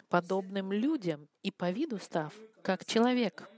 подобным 0.09 0.73
людям 0.73 1.29
и 1.43 1.51
по 1.51 1.71
виду 1.71 1.99
став, 1.99 2.35
как 2.63 2.85
человек. 2.85 3.49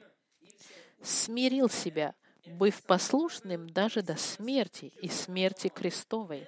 Смирил 1.02 1.68
себя, 1.68 2.14
быв 2.46 2.82
послушным 2.82 3.68
даже 3.68 4.02
до 4.02 4.16
смерти 4.16 4.92
и 5.00 5.08
смерти 5.08 5.68
крестовой. 5.68 6.46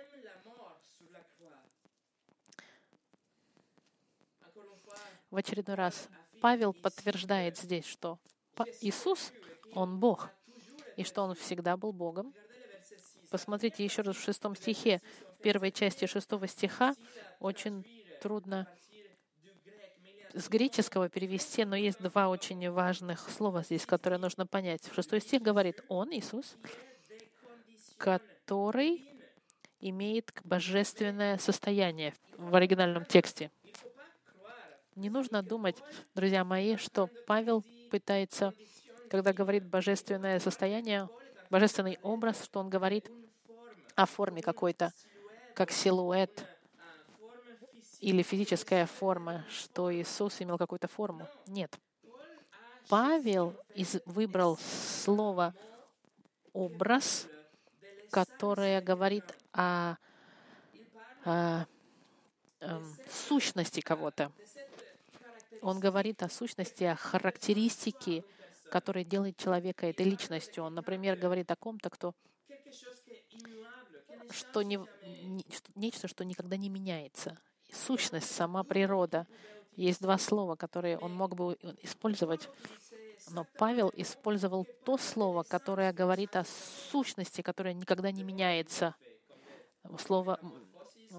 В 5.34 5.36
очередной 5.36 5.74
раз 5.74 6.08
Павел 6.40 6.72
подтверждает 6.72 7.58
здесь, 7.58 7.86
что 7.86 8.20
Иисус, 8.80 9.32
Он 9.72 9.98
Бог, 9.98 10.30
и 10.96 11.02
что 11.02 11.22
Он 11.22 11.34
всегда 11.34 11.76
был 11.76 11.92
Богом. 11.92 12.32
Посмотрите 13.32 13.82
еще 13.82 14.02
раз 14.02 14.14
в 14.14 14.22
шестом 14.22 14.54
стихе, 14.54 15.02
в 15.36 15.42
первой 15.42 15.72
части 15.72 16.06
шестого 16.06 16.46
стиха, 16.46 16.94
очень 17.40 17.84
трудно 18.22 18.68
с 20.34 20.48
греческого 20.48 21.08
перевести, 21.08 21.64
но 21.64 21.74
есть 21.74 22.00
два 22.00 22.28
очень 22.28 22.70
важных 22.70 23.28
слова 23.28 23.64
здесь, 23.64 23.86
которые 23.86 24.20
нужно 24.20 24.46
понять. 24.46 24.84
В 24.84 24.94
шестой 24.94 25.20
стих 25.20 25.42
говорит 25.42 25.82
«Он, 25.88 26.14
Иисус, 26.14 26.54
который 27.98 29.04
имеет 29.80 30.30
божественное 30.44 31.38
состояние 31.38 32.14
в 32.38 32.54
оригинальном 32.54 33.04
тексте. 33.04 33.50
Не 34.96 35.10
нужно 35.10 35.42
думать, 35.42 35.76
друзья 36.14 36.44
мои, 36.44 36.76
что 36.76 37.08
Павел 37.26 37.64
пытается, 37.90 38.54
когда 39.10 39.32
говорит 39.32 39.66
божественное 39.66 40.38
состояние, 40.38 41.08
божественный 41.50 41.98
образ, 42.02 42.44
что 42.44 42.60
он 42.60 42.70
говорит 42.70 43.10
о 43.96 44.06
форме 44.06 44.40
какой-то, 44.40 44.92
как 45.54 45.72
силуэт, 45.72 46.46
или 48.00 48.22
физическая 48.22 48.86
форма, 48.86 49.44
что 49.48 49.92
Иисус 49.92 50.40
имел 50.40 50.58
какую-то 50.58 50.88
форму. 50.88 51.26
Нет. 51.46 51.76
Павел 52.88 53.56
выбрал 54.04 54.58
слово 54.58 55.54
«образ», 56.52 57.26
которое 58.10 58.82
говорит 58.82 59.24
о, 59.52 59.96
о, 61.24 61.30
о 61.30 61.66
эм, 62.60 62.96
сущности 63.10 63.80
кого-то. 63.80 64.30
Он 65.64 65.80
говорит 65.80 66.22
о 66.22 66.28
сущности, 66.28 66.84
о 66.84 66.94
характеристике, 66.94 68.22
которая 68.70 69.02
делает 69.02 69.38
человека 69.38 69.86
этой 69.86 70.04
личностью. 70.04 70.62
Он, 70.62 70.74
например, 70.74 71.16
говорит 71.16 71.50
о 71.50 71.56
ком-то, 71.56 71.88
кто 71.88 72.14
что 74.30 74.60
не, 74.60 74.78
не, 75.22 75.46
нечто, 75.74 76.06
что 76.06 76.22
никогда 76.22 76.58
не 76.58 76.68
меняется 76.68 77.38
сущность, 77.72 78.30
сама 78.30 78.62
природа. 78.62 79.26
Есть 79.74 80.02
два 80.02 80.18
слова, 80.18 80.54
которые 80.54 80.98
он 80.98 81.14
мог 81.14 81.34
бы 81.34 81.56
использовать, 81.82 82.50
но 83.30 83.46
Павел 83.56 83.90
использовал 83.96 84.66
то 84.84 84.98
слово, 84.98 85.44
которое 85.44 85.94
говорит 85.94 86.36
о 86.36 86.44
сущности, 86.90 87.40
которая 87.40 87.72
никогда 87.72 88.12
не 88.12 88.22
меняется. 88.22 88.94
Слово 89.98 90.38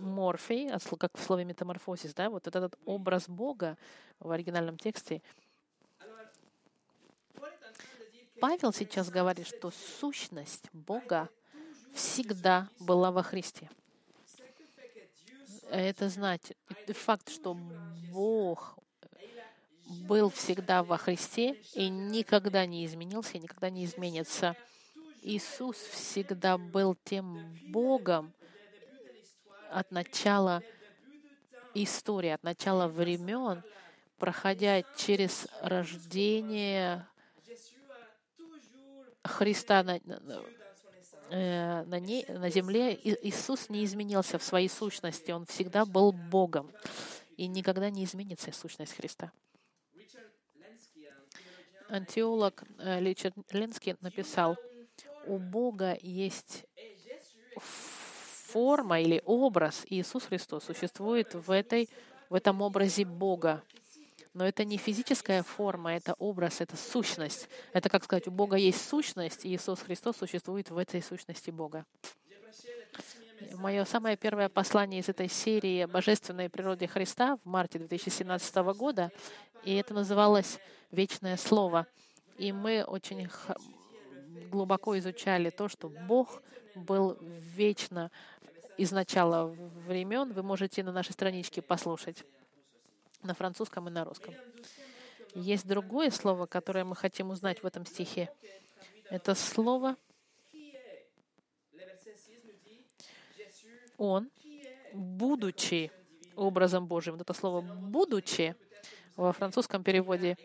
морфей, 0.01 0.69
как 0.99 1.17
в 1.17 1.23
слове 1.23 1.45
метаморфозис, 1.45 2.13
да, 2.13 2.29
вот 2.29 2.47
этот 2.47 2.75
образ 2.85 3.27
Бога 3.27 3.77
в 4.19 4.31
оригинальном 4.31 4.77
тексте. 4.77 5.21
Павел 8.39 8.73
сейчас 8.73 9.09
говорит, 9.09 9.47
что 9.47 9.71
сущность 9.71 10.69
Бога 10.73 11.29
всегда 11.93 12.67
была 12.79 13.11
во 13.11 13.23
Христе 13.23 13.69
это 15.69 16.09
знать. 16.09 16.53
Факт, 16.87 17.29
что 17.29 17.57
Бог 18.11 18.77
был 20.07 20.29
всегда 20.29 20.83
во 20.83 20.97
Христе 20.97 21.53
и 21.73 21.89
никогда 21.89 22.65
не 22.65 22.85
изменился 22.85 23.37
и 23.37 23.39
никогда 23.39 23.69
не 23.69 23.85
изменится. 23.85 24.55
Иисус 25.21 25.77
всегда 25.77 26.57
был 26.57 26.95
тем 27.03 27.57
Богом 27.67 28.33
от 29.71 29.91
начала 29.91 30.61
истории, 31.73 32.29
от 32.29 32.43
начала 32.43 32.87
времен, 32.87 33.63
проходя 34.17 34.83
через 34.95 35.47
рождение 35.61 37.05
Христа 39.23 39.83
на, 39.83 39.99
Э, 41.29 41.83
на, 41.85 41.99
ней, 41.99 42.25
на 42.27 42.49
земле 42.49 42.93
Иисус 42.93 43.69
не 43.69 43.83
изменился 43.83 44.37
в 44.37 44.43
своей 44.43 44.69
сущности. 44.69 45.31
Он 45.31 45.45
всегда 45.45 45.85
был 45.85 46.11
Богом. 46.11 46.71
И 47.37 47.47
никогда 47.47 47.89
не 47.89 48.05
изменится 48.05 48.51
сущность 48.51 48.93
Христа. 48.93 49.31
Антиолог 51.89 52.63
э, 52.79 52.99
Ричард 52.99 53.35
Ленский 53.51 53.95
написал, 54.01 54.57
у 55.27 55.37
Бога 55.37 55.97
есть 56.01 56.65
форма 58.55 59.01
или 59.01 59.21
образ, 59.25 59.85
Иисус 59.89 60.23
Христос 60.23 60.63
существует 60.63 61.33
в, 61.33 61.51
этой, 61.51 61.89
в 62.29 62.35
этом 62.35 62.61
образе 62.61 63.03
Бога. 63.03 63.61
Но 64.33 64.47
это 64.47 64.63
не 64.63 64.77
физическая 64.77 65.43
форма, 65.43 65.93
это 65.93 66.13
образ, 66.19 66.61
это 66.61 66.77
сущность. 66.77 67.49
Это, 67.73 67.89
как 67.89 68.05
сказать, 68.05 68.29
у 68.29 68.31
Бога 68.31 68.55
есть 68.55 68.87
сущность, 68.87 69.43
и 69.43 69.53
Иисус 69.53 69.81
Христос 69.81 70.15
существует 70.15 70.69
в 70.69 70.77
этой 70.77 71.03
сущности 71.03 71.49
Бога. 71.49 71.85
Мое 73.55 73.83
самое 73.83 74.15
первое 74.15 74.47
послание 74.47 75.01
из 75.01 75.09
этой 75.09 75.27
серии 75.27 75.81
о 75.81 75.89
божественной 75.89 76.49
природе 76.49 76.87
Христа 76.87 77.37
в 77.43 77.49
марте 77.49 77.77
2017 77.79 78.55
года, 78.77 79.11
и 79.65 79.75
это 79.75 79.93
называлось 79.93 80.59
«Вечное 80.91 81.35
Слово». 81.35 81.87
И 82.37 82.53
мы 82.53 82.85
очень 82.85 83.27
глубоко 84.49 84.97
изучали 84.97 85.49
то, 85.49 85.67
что 85.67 85.89
Бог 85.89 86.41
был 86.75 87.17
вечно 87.21 88.11
из 88.77 88.91
начала 88.91 89.45
времен. 89.45 90.33
Вы 90.33 90.43
можете 90.43 90.83
на 90.83 90.91
нашей 90.91 91.13
страничке 91.13 91.61
послушать 91.61 92.23
на 93.23 93.33
французском 93.33 93.87
и 93.87 93.91
на 93.91 94.05
русском. 94.05 94.33
Есть 95.33 95.67
другое 95.67 96.11
слово, 96.11 96.45
которое 96.45 96.83
мы 96.85 96.95
хотим 96.95 97.29
узнать 97.29 97.63
в 97.63 97.65
этом 97.65 97.85
стихе. 97.85 98.29
Это 99.09 99.35
слово 99.35 99.95
«Он, 103.97 104.29
будучи 104.93 105.91
образом 106.35 106.87
Божьим». 106.87 107.13
Вот 107.13 107.21
это 107.21 107.33
слово 107.33 107.61
«будучи» 107.61 108.55
во 109.15 109.31
французском 109.31 109.83
переводе 109.83 110.37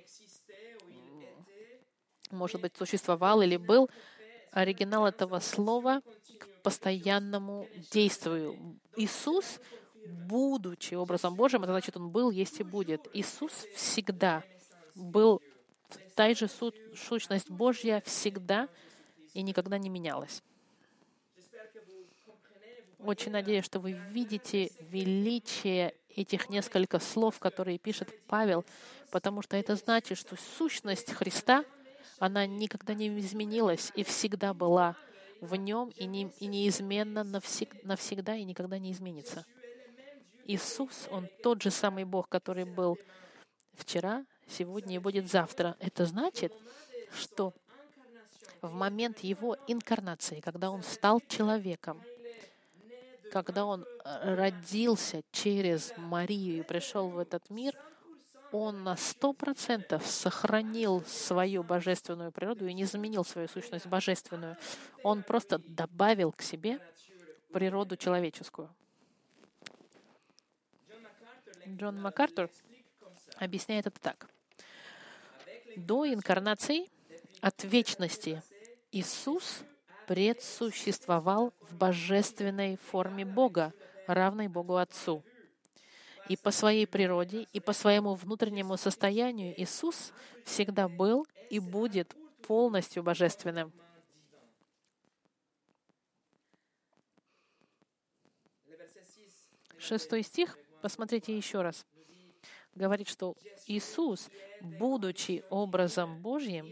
может 2.31 2.61
быть, 2.61 2.77
существовал 2.77 3.43
или 3.43 3.57
был. 3.57 3.91
Оригинал 4.53 5.07
этого 5.07 5.39
слова 5.41 6.01
постоянному 6.63 7.67
действию. 7.91 8.79
Иисус 8.97 9.61
будучи 10.07 10.95
образом 10.95 11.35
Божьим, 11.35 11.63
это 11.63 11.73
значит, 11.73 11.97
Он 11.97 12.11
был, 12.11 12.31
есть 12.31 12.61
и 12.61 12.63
будет. 12.63 13.09
Иисус 13.13 13.53
всегда 13.75 14.43
был 14.95 15.41
та 16.15 16.33
же 16.35 16.49
сущность 16.49 17.51
Божья 17.51 18.03
всегда 18.07 18.69
и 19.35 19.43
никогда 19.43 19.79
не 19.79 19.89
менялась. 19.89 20.43
Очень 22.99 23.33
надеюсь, 23.33 23.65
что 23.65 23.81
вы 23.81 23.93
видите 23.93 24.73
величие 24.81 25.95
этих 26.15 26.51
нескольких 26.51 27.03
слов, 27.03 27.39
которые 27.39 27.79
пишет 27.79 28.09
Павел, 28.27 28.65
потому 29.11 29.41
что 29.41 29.57
это 29.57 29.75
значит, 29.77 30.19
что 30.19 30.37
сущность 30.59 31.13
Христа, 31.13 31.65
она 32.19 32.45
никогда 32.47 32.93
не 32.93 33.09
изменилась 33.19 33.91
и 33.95 34.05
всегда 34.05 34.53
была 34.53 34.97
в 35.41 35.55
нем 35.57 35.91
и, 35.91 36.07
не, 36.07 36.31
и 36.39 36.47
неизменно 36.47 37.25
навсегда 37.25 38.37
и 38.37 38.45
никогда 38.45 38.79
не 38.79 38.93
изменится. 38.93 39.47
Иисус, 40.47 41.09
Он 41.11 41.29
тот 41.43 41.63
же 41.63 41.71
самый 41.71 42.05
Бог, 42.05 42.29
который 42.29 42.65
был 42.65 42.99
вчера, 43.75 44.25
сегодня 44.49 44.97
и 44.97 44.99
будет 44.99 45.31
завтра. 45.31 45.77
Это 45.79 46.07
значит, 46.07 46.53
что 47.13 47.55
в 48.61 48.73
момент 48.73 49.21
Его 49.21 49.57
инкарнации, 49.67 50.41
когда 50.41 50.71
Он 50.71 50.83
стал 50.83 51.21
человеком, 51.29 52.03
когда 53.33 53.65
Он 53.65 53.87
родился 54.05 55.23
через 55.31 55.93
Марию 55.97 56.59
и 56.59 56.63
пришел 56.63 57.09
в 57.09 57.19
этот 57.19 57.49
мир, 57.49 57.75
Он 58.53 58.83
на 58.83 58.97
сто 58.97 59.33
процентов 59.33 60.07
сохранил 60.07 61.05
свою 61.05 61.63
божественную 61.63 62.33
природу 62.33 62.67
и 62.67 62.75
не 62.75 62.85
заменил 62.85 63.25
свою 63.25 63.49
сущность 63.49 63.87
божественную. 63.87 64.57
Он 65.03 65.23
просто 65.23 65.59
добавил 65.59 66.33
к 66.33 66.43
себе 66.43 66.81
природу 67.53 67.97
человеческую. 67.97 68.75
Джон 71.67 72.01
МакАртур 72.01 72.51
объясняет 73.37 73.87
это 73.87 74.01
так. 74.01 74.29
До 75.77 76.07
инкарнации 76.13 76.89
от 77.41 77.63
вечности 77.65 78.43
Иисус 78.91 79.61
предсуществовал 80.09 81.53
в 81.61 81.77
божественной 81.77 82.77
форме 82.77 83.25
Бога, 83.25 83.73
равной 84.09 84.49
Богу 84.49 84.77
Отцу. 84.77 85.23
И 86.31 86.37
по 86.37 86.53
своей 86.53 86.87
природе, 86.87 87.49
и 87.53 87.59
по 87.59 87.73
своему 87.73 88.15
внутреннему 88.15 88.77
состоянию 88.77 89.53
Иисус 89.61 90.13
всегда 90.45 90.89
был 90.89 91.27
и 91.51 91.59
будет 91.59 92.15
полностью 92.47 93.03
божественным. 93.03 93.73
Шестой 99.77 100.23
стих, 100.23 100.57
посмотрите 100.81 101.37
еще 101.37 101.63
раз, 101.63 101.85
говорит, 102.77 103.09
что 103.09 103.35
Иисус, 103.67 104.29
будучи 104.61 105.43
образом 105.51 106.23
Божьим, 106.23 106.69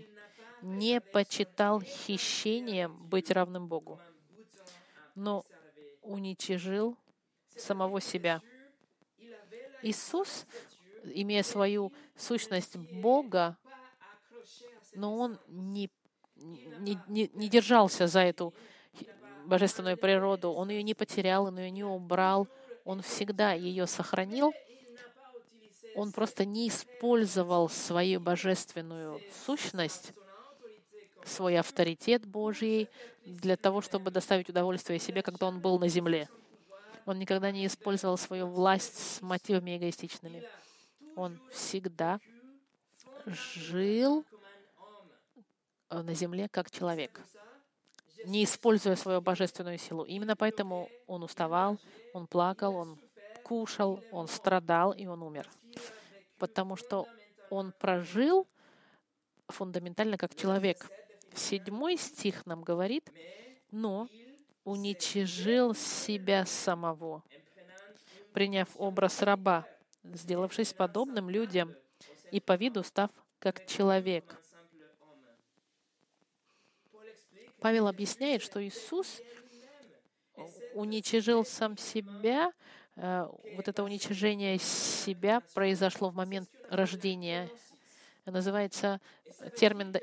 не 0.62 1.00
почитал 1.00 1.80
хищением 1.80 2.96
быть 3.08 3.32
равным 3.32 3.66
Богу, 3.66 3.98
но 5.16 5.44
уничижил 6.02 6.96
самого 7.56 8.00
себя. 8.00 8.40
Иисус, 9.82 10.46
имея 11.04 11.42
свою 11.42 11.92
сущность 12.16 12.76
Бога, 12.76 13.56
но 14.94 15.16
он 15.16 15.38
не, 15.48 15.90
не, 16.36 16.98
не, 17.06 17.30
не 17.34 17.48
держался 17.48 18.06
за 18.06 18.20
эту 18.20 18.54
божественную 19.46 19.96
природу, 19.96 20.50
он 20.50 20.70
ее 20.70 20.82
не 20.82 20.94
потерял, 20.94 21.44
он 21.44 21.58
ее 21.58 21.70
не 21.70 21.84
убрал, 21.84 22.48
он 22.84 23.02
всегда 23.02 23.52
ее 23.52 23.86
сохранил. 23.86 24.52
Он 25.94 26.12
просто 26.12 26.44
не 26.44 26.68
использовал 26.68 27.68
свою 27.68 28.20
божественную 28.20 29.20
сущность, 29.44 30.12
свой 31.24 31.58
авторитет 31.58 32.24
Божий 32.24 32.88
для 33.24 33.56
того, 33.56 33.80
чтобы 33.80 34.10
доставить 34.10 34.48
удовольствие 34.48 34.98
себе, 34.98 35.22
когда 35.22 35.46
он 35.46 35.60
был 35.60 35.78
на 35.78 35.88
земле. 35.88 36.28
Он 37.08 37.18
никогда 37.18 37.50
не 37.50 37.64
использовал 37.64 38.18
свою 38.18 38.46
власть 38.48 38.98
с 38.98 39.22
мотивами 39.22 39.78
эгоистичными. 39.78 40.44
Он 41.16 41.40
всегда 41.50 42.20
жил 43.24 44.26
э, 45.88 46.02
на 46.02 46.12
земле 46.12 46.48
как 46.50 46.70
человек, 46.70 47.22
не 48.26 48.44
используя 48.44 48.94
свою 48.94 49.22
божественную 49.22 49.78
силу. 49.78 50.04
именно 50.04 50.36
поэтому 50.36 50.90
он 51.06 51.22
уставал, 51.22 51.78
он 52.12 52.26
плакал, 52.26 52.76
он 52.76 52.98
кушал, 53.42 54.04
он 54.12 54.28
страдал 54.28 54.92
и 54.92 55.06
он 55.06 55.22
умер. 55.22 55.48
Потому 56.38 56.76
что 56.76 57.06
он 57.48 57.72
прожил 57.72 58.46
фундаментально 59.48 60.18
как 60.18 60.34
человек. 60.34 60.90
Седьмой 61.34 61.96
стих 61.96 62.44
нам 62.44 62.62
говорит, 62.62 63.10
но 63.70 64.10
уничижил 64.68 65.74
себя 65.74 66.44
самого, 66.44 67.22
приняв 68.34 68.68
образ 68.76 69.22
раба, 69.22 69.66
сделавшись 70.04 70.74
подобным 70.74 71.30
людям 71.30 71.74
и 72.30 72.38
по 72.38 72.54
виду 72.54 72.82
став 72.82 73.10
как 73.38 73.66
человек. 73.66 74.36
Павел 77.60 77.88
объясняет, 77.88 78.42
что 78.42 78.62
Иисус 78.62 79.22
уничижил 80.74 81.46
сам 81.46 81.78
себя, 81.78 82.52
э, 82.96 83.26
вот 83.56 83.68
это 83.68 83.82
уничижение 83.82 84.58
себя 84.58 85.40
произошло 85.54 86.10
в 86.10 86.14
момент 86.14 86.50
рождения. 86.68 87.48
Называется 88.26 89.00
термин 89.56 89.96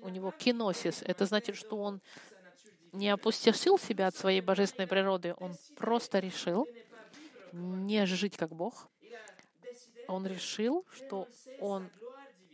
у 0.00 0.08
него 0.08 0.30
киносис. 0.30 1.02
Это 1.02 1.26
значит, 1.26 1.56
что 1.56 1.76
он 1.76 2.00
не 2.92 3.08
опустошил 3.08 3.78
себя 3.78 4.08
от 4.08 4.16
своей 4.16 4.40
божественной 4.40 4.86
природы, 4.86 5.34
он 5.38 5.56
просто 5.76 6.18
решил 6.18 6.68
не 7.52 8.06
жить 8.06 8.36
как 8.36 8.50
Бог. 8.50 8.88
Он 10.08 10.26
решил, 10.26 10.84
что 10.92 11.28
он 11.58 11.88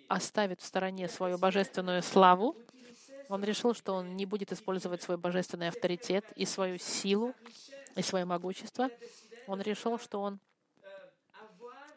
оставит 0.06 0.60
в 0.60 0.64
стороне 0.64 1.08
свою 1.08 1.38
божественную 1.38 2.02
славу. 2.02 2.56
Он 3.28 3.44
решил, 3.44 3.74
что 3.74 3.94
он 3.94 4.16
не 4.16 4.26
будет 4.26 4.52
использовать 4.52 5.02
свой 5.02 5.18
божественный 5.18 5.68
авторитет 5.68 6.24
и 6.34 6.46
свою 6.46 6.78
силу, 6.78 7.34
и 7.94 8.02
свое 8.02 8.24
могущество. 8.24 8.90
Он 9.46 9.60
решил, 9.60 9.98
что 9.98 10.20
он 10.20 10.38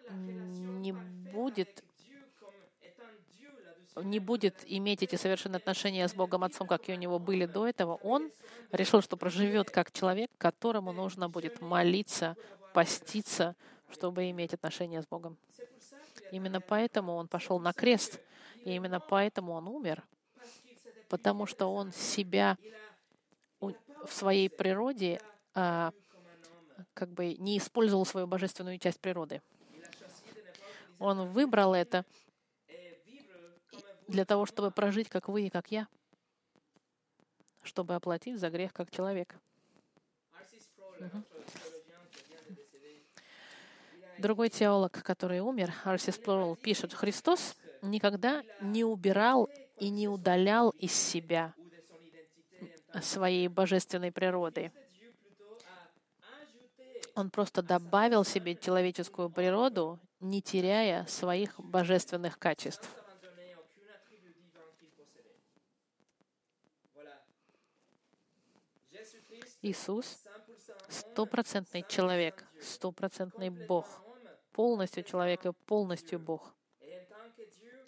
не 0.10 0.92
будет 0.92 1.84
не 3.96 4.20
будет 4.20 4.64
иметь 4.66 5.04
эти 5.04 5.16
совершенные 5.16 5.58
отношения 5.58 6.08
с 6.08 6.14
Богом 6.14 6.44
Отцом, 6.44 6.68
как 6.68 6.88
и 6.90 6.94
у 6.94 6.96
него 6.96 7.20
были 7.20 7.46
до 7.46 7.68
этого, 7.68 7.96
он 7.96 8.32
решил, 8.72 9.02
что 9.02 9.18
проживет 9.18 9.70
как 9.70 9.92
человек, 9.92 10.30
которому 10.38 10.94
нужно 10.94 11.30
будет 11.30 11.62
молиться, 11.62 12.36
поститься, 12.74 13.56
чтобы 13.92 14.30
иметь 14.30 14.54
отношения 14.54 15.02
с 15.02 15.08
Богом. 15.08 15.38
Именно 16.32 16.62
поэтому 16.62 17.16
он 17.16 17.28
пошел 17.28 17.60
на 17.60 17.74
крест, 17.74 18.20
и 18.64 18.72
именно 18.74 19.00
поэтому 19.00 19.54
он 19.54 19.68
умер, 19.68 20.04
потому 21.10 21.46
что 21.46 21.74
он 21.74 21.92
себя 21.92 22.58
в 23.60 24.14
своей 24.14 24.50
природе 24.50 25.22
а, 25.54 25.92
как 26.94 27.10
бы 27.10 27.36
не 27.36 27.58
использовал 27.58 28.06
свою 28.06 28.28
божественную 28.28 28.80
часть 28.80 29.00
природы. 29.00 29.42
Он 31.00 31.28
выбрал 31.30 31.74
это 31.74 32.06
для 34.12 34.26
того, 34.26 34.46
чтобы 34.46 34.72
прожить, 34.72 35.10
как 35.10 35.28
вы 35.30 35.48
и 35.48 35.50
как 35.50 35.72
я, 35.72 35.88
чтобы 37.64 37.96
оплатить 37.96 38.40
за 38.40 38.50
грех 38.50 38.74
как 38.74 38.92
человек. 38.92 39.36
Угу. 41.00 41.24
Другой 44.20 44.50
теолог, 44.50 44.92
который 45.04 45.40
умер, 45.40 45.74
Арсис 45.84 46.18
Плорал, 46.18 46.56
пишет, 46.56 46.94
Христос 46.94 47.56
никогда 47.82 48.44
не 48.60 48.84
убирал 48.84 49.50
и 49.80 49.90
не 49.90 50.08
удалял 50.08 50.70
из 50.72 50.94
себя 50.94 51.56
своей 53.02 53.48
божественной 53.48 54.12
природы. 54.12 54.72
Он 57.16 57.32
просто 57.32 57.64
добавил 57.64 58.24
себе 58.24 58.56
человеческую 58.56 59.30
природу, 59.30 60.00
не 60.20 60.42
теряя 60.42 61.06
своих 61.08 61.60
божественных 61.60 62.38
качеств. 62.38 63.01
Иисус— 69.62 70.24
стопроцентный 70.90 71.86
человек, 71.88 72.46
стопроцентный 72.60 73.50
Бог, 73.50 73.86
полностью 74.52 75.04
человек 75.04 75.46
и 75.46 75.52
полностью 75.52 76.20
Бог. 76.20 76.54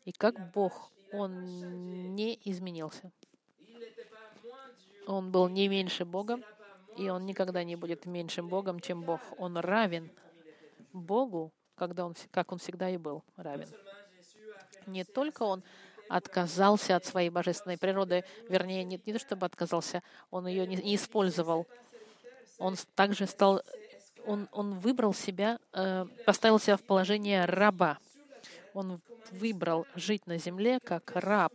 И 0.05 0.11
как 0.11 0.51
Бог 0.53 0.91
Он 1.11 1.45
не 2.15 2.39
изменился. 2.45 3.11
Он 5.07 5.31
был 5.31 5.47
не 5.49 5.67
меньше 5.67 6.05
Бога, 6.05 6.39
и 6.97 7.09
Он 7.09 7.25
никогда 7.25 7.63
не 7.63 7.75
будет 7.75 8.05
меньшим 8.05 8.47
Богом, 8.47 8.79
чем 8.79 9.03
Бог. 9.03 9.21
Он 9.37 9.57
равен 9.57 10.11
Богу, 10.93 11.51
когда 11.75 12.05
он, 12.05 12.15
как 12.31 12.51
Он 12.51 12.57
всегда 12.59 12.89
и 12.89 12.97
был 12.97 13.23
равен. 13.35 13.67
Не 14.85 15.03
только 15.03 15.43
Он 15.43 15.63
отказался 16.15 16.95
от 16.95 17.05
своей 17.05 17.29
божественной 17.29 17.77
природы, 17.77 18.23
вернее, 18.47 18.83
не, 18.83 19.01
не 19.03 19.13
то 19.13 19.19
чтобы 19.19 19.47
отказался, 19.47 20.03
он 20.29 20.45
ее 20.45 20.67
не, 20.67 20.75
не 20.75 20.95
использовал. 20.95 21.65
Он 22.59 22.75
также 22.93 23.25
стал, 23.25 23.63
он, 24.25 24.47
он 24.51 24.79
выбрал 24.79 25.15
себя, 25.15 25.57
э, 25.73 26.05
поставил 26.25 26.59
себя 26.59 26.77
в 26.77 26.83
положение 26.83 27.45
раба. 27.45 27.97
Он 28.75 29.01
выбрал 29.31 29.87
жить 29.95 30.27
на 30.27 30.37
земле 30.37 30.79
как 30.79 31.11
раб, 31.15 31.53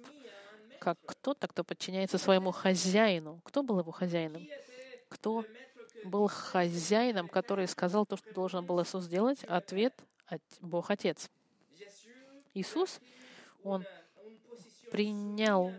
как 0.80 0.98
кто-то, 1.06 1.46
кто 1.46 1.62
подчиняется 1.62 2.18
своему 2.18 2.50
хозяину. 2.50 3.40
Кто 3.44 3.62
был 3.62 3.78
его 3.78 3.92
хозяином? 3.92 4.44
Кто 5.08 5.44
был 6.04 6.26
хозяином, 6.26 7.28
который 7.28 7.68
сказал 7.68 8.06
то, 8.06 8.16
что 8.16 8.32
должен 8.34 8.66
был 8.66 8.82
Иисус 8.82 9.04
сделать? 9.04 9.44
Ответ— 9.44 9.94
Бог 10.60 10.90
Отец. 10.90 11.30
Иисус, 12.54 13.00
Он 13.62 13.84
принял 14.90 15.72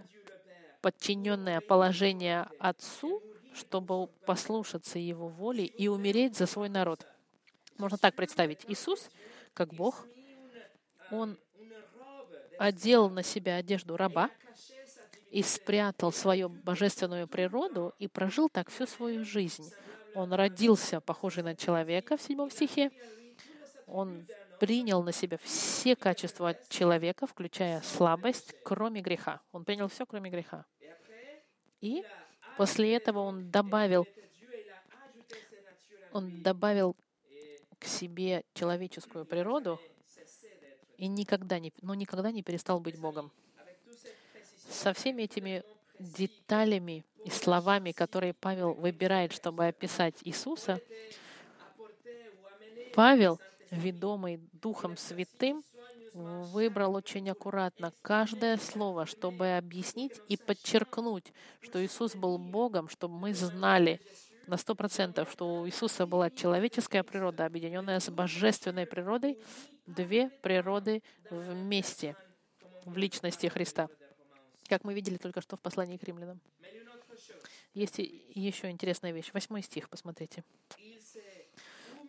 подчиненное 0.81 1.61
положение 1.61 2.47
Отцу, 2.59 3.21
чтобы 3.53 4.07
послушаться 4.25 4.99
Его 4.99 5.27
воли 5.27 5.63
и 5.63 5.87
умереть 5.87 6.37
за 6.37 6.45
свой 6.45 6.69
народ. 6.69 7.05
Можно 7.77 7.97
так 7.97 8.15
представить. 8.15 8.59
Иисус, 8.67 9.09
как 9.53 9.73
Бог, 9.73 10.05
Он 11.11 11.37
одел 12.57 13.09
на 13.09 13.23
себя 13.23 13.55
одежду 13.55 13.97
раба 13.97 14.29
и 15.31 15.43
спрятал 15.43 16.11
свою 16.11 16.49
божественную 16.49 17.27
природу 17.27 17.93
и 17.99 18.07
прожил 18.07 18.49
так 18.49 18.69
всю 18.69 18.85
свою 18.85 19.23
жизнь. 19.23 19.71
Он 20.15 20.33
родился 20.33 21.01
похожий 21.01 21.43
на 21.43 21.55
человека 21.55 22.17
в 22.17 22.21
седьмом 22.21 22.49
стихе. 22.49 22.91
Он 23.87 24.25
принял 24.59 25.01
на 25.03 25.11
себя 25.11 25.37
все 25.37 25.95
качества 25.95 26.55
человека, 26.69 27.27
включая 27.27 27.81
слабость, 27.81 28.53
кроме 28.63 29.01
греха. 29.01 29.41
Он 29.51 29.63
принял 29.63 29.87
все, 29.87 30.05
кроме 30.05 30.29
греха. 30.29 30.65
И 31.81 32.03
после 32.57 32.95
этого 32.95 33.19
он 33.19 33.49
добавил, 33.49 34.05
он 36.11 36.41
добавил 36.41 36.95
к 37.79 37.85
себе 37.85 38.43
человеческую 38.53 39.25
природу 39.25 39.79
и 40.97 41.07
никогда 41.07 41.59
не, 41.59 41.71
но 41.81 41.95
никогда 41.95 42.31
не 42.31 42.43
перестал 42.43 42.79
быть 42.81 42.99
Богом. 42.99 43.31
Со 44.69 44.93
всеми 44.93 45.23
этими 45.23 45.63
деталями 45.97 47.05
и 47.25 47.29
словами, 47.29 47.91
которые 47.91 48.33
Павел 48.33 48.73
выбирает, 48.73 49.31
чтобы 49.31 49.67
описать 49.67 50.15
Иисуса, 50.23 50.81
Павел, 52.93 53.39
ведомый 53.71 54.37
Духом 54.53 54.97
Святым, 54.97 55.63
выбрал 56.13 56.95
очень 56.95 57.29
аккуратно 57.29 57.93
каждое 58.01 58.57
слово, 58.57 59.05
чтобы 59.05 59.57
объяснить 59.57 60.19
и 60.27 60.37
подчеркнуть, 60.37 61.31
что 61.61 61.83
Иисус 61.83 62.15
был 62.15 62.37
Богом, 62.37 62.89
чтобы 62.89 63.17
мы 63.17 63.33
знали 63.33 64.01
на 64.47 64.57
сто 64.57 64.73
процентов, 64.73 65.31
что 65.31 65.61
у 65.61 65.67
Иисуса 65.67 66.07
была 66.07 66.31
человеческая 66.31 67.03
природа, 67.03 67.45
объединенная 67.45 67.99
с 67.99 68.09
божественной 68.09 68.87
природой, 68.87 69.37
две 69.85 70.29
природы 70.29 71.03
вместе 71.29 72.15
в 72.85 72.97
личности 72.97 73.47
Христа, 73.47 73.87
как 74.67 74.83
мы 74.83 74.93
видели 74.93 75.17
только 75.17 75.41
что 75.41 75.55
в 75.55 75.61
послании 75.61 75.97
к 75.97 76.03
римлянам. 76.03 76.39
Есть 77.75 77.99
еще 77.99 78.71
интересная 78.71 79.11
вещь. 79.11 79.29
Восьмой 79.31 79.61
стих, 79.61 79.89
посмотрите. 79.89 80.43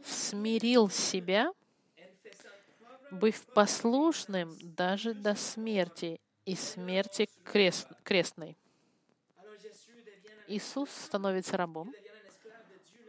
«Смирил 0.04 0.88
себя, 0.88 1.52
быв 3.10 3.44
послушным 3.54 4.56
даже 4.76 5.14
до 5.14 5.34
смерти 5.34 6.20
и 6.44 6.54
смерти 6.54 7.28
крест, 7.44 7.88
крестной». 8.04 8.56
Иисус 10.48 10.90
становится 10.90 11.56
рабом, 11.56 11.92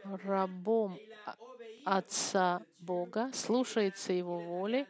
рабом 0.04 0.96
Отца 1.84 2.62
Бога, 2.78 3.30
слушается 3.34 4.12
Его 4.12 4.38
воли, 4.38 4.86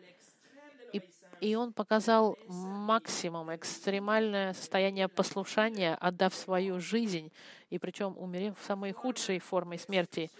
и, 0.93 1.01
и 1.41 1.55
Он 1.55 1.73
показал 1.73 2.37
максимум, 2.47 3.55
экстремальное 3.55 4.53
состояние 4.53 5.09
послушания, 5.09 5.95
отдав 5.95 6.35
свою 6.35 6.81
жизнь, 6.81 7.33
и 7.71 7.79
причем 7.79 8.15
умерев 8.19 8.59
в 8.59 8.65
самой 8.67 8.93
худшей 8.93 9.38
форме 9.38 9.79
смерти, 9.79 10.31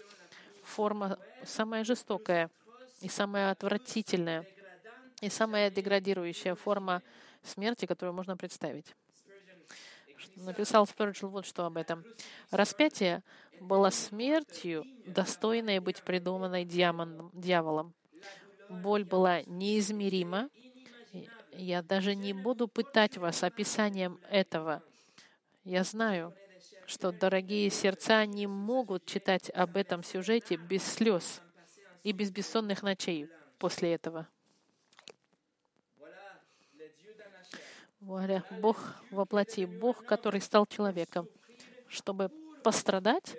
форма 0.63 1.19
самая 1.43 1.83
жестокая 1.83 2.49
и 3.01 3.09
самая 3.09 3.51
отвратительная, 3.51 4.45
и 5.21 5.29
самая 5.29 5.69
деградирующая 5.69 6.55
форма 6.55 7.01
смерти, 7.43 7.85
которую 7.85 8.13
можно 8.13 8.37
представить. 8.37 8.95
Написал 10.35 10.87
Спирчл 10.87 11.27
вот 11.27 11.45
что 11.45 11.65
об 11.65 11.77
этом. 11.77 12.05
Распятие 12.49 13.23
была 13.59 13.91
смертью, 13.91 14.85
достойной 15.05 15.79
быть 15.79 16.01
придуманной 16.01 16.65
дьяволом. 16.65 17.93
Боль 18.69 19.03
была 19.03 19.41
неизмерима. 19.43 20.49
Я 21.51 21.81
даже 21.81 22.15
не 22.15 22.33
буду 22.33 22.67
пытать 22.67 23.17
вас 23.17 23.43
описанием 23.43 24.19
этого. 24.29 24.81
Я 25.63 25.83
знаю, 25.83 26.33
что 26.85 27.11
дорогие 27.11 27.69
сердца 27.69 28.25
не 28.25 28.47
могут 28.47 29.05
читать 29.05 29.49
об 29.51 29.77
этом 29.77 30.03
сюжете 30.03 30.55
без 30.55 30.83
слез 30.83 31.41
и 32.03 32.11
без 32.11 32.31
бессонных 32.31 32.83
ночей 32.83 33.29
после 33.57 33.93
этого. 33.93 34.27
Говоря, 38.01 38.43
Бог 38.59 38.77
воплоти, 39.11 39.65
Бог, 39.65 40.03
который 40.05 40.41
стал 40.41 40.65
человеком, 40.65 41.29
чтобы 41.87 42.29
пострадать 42.63 43.37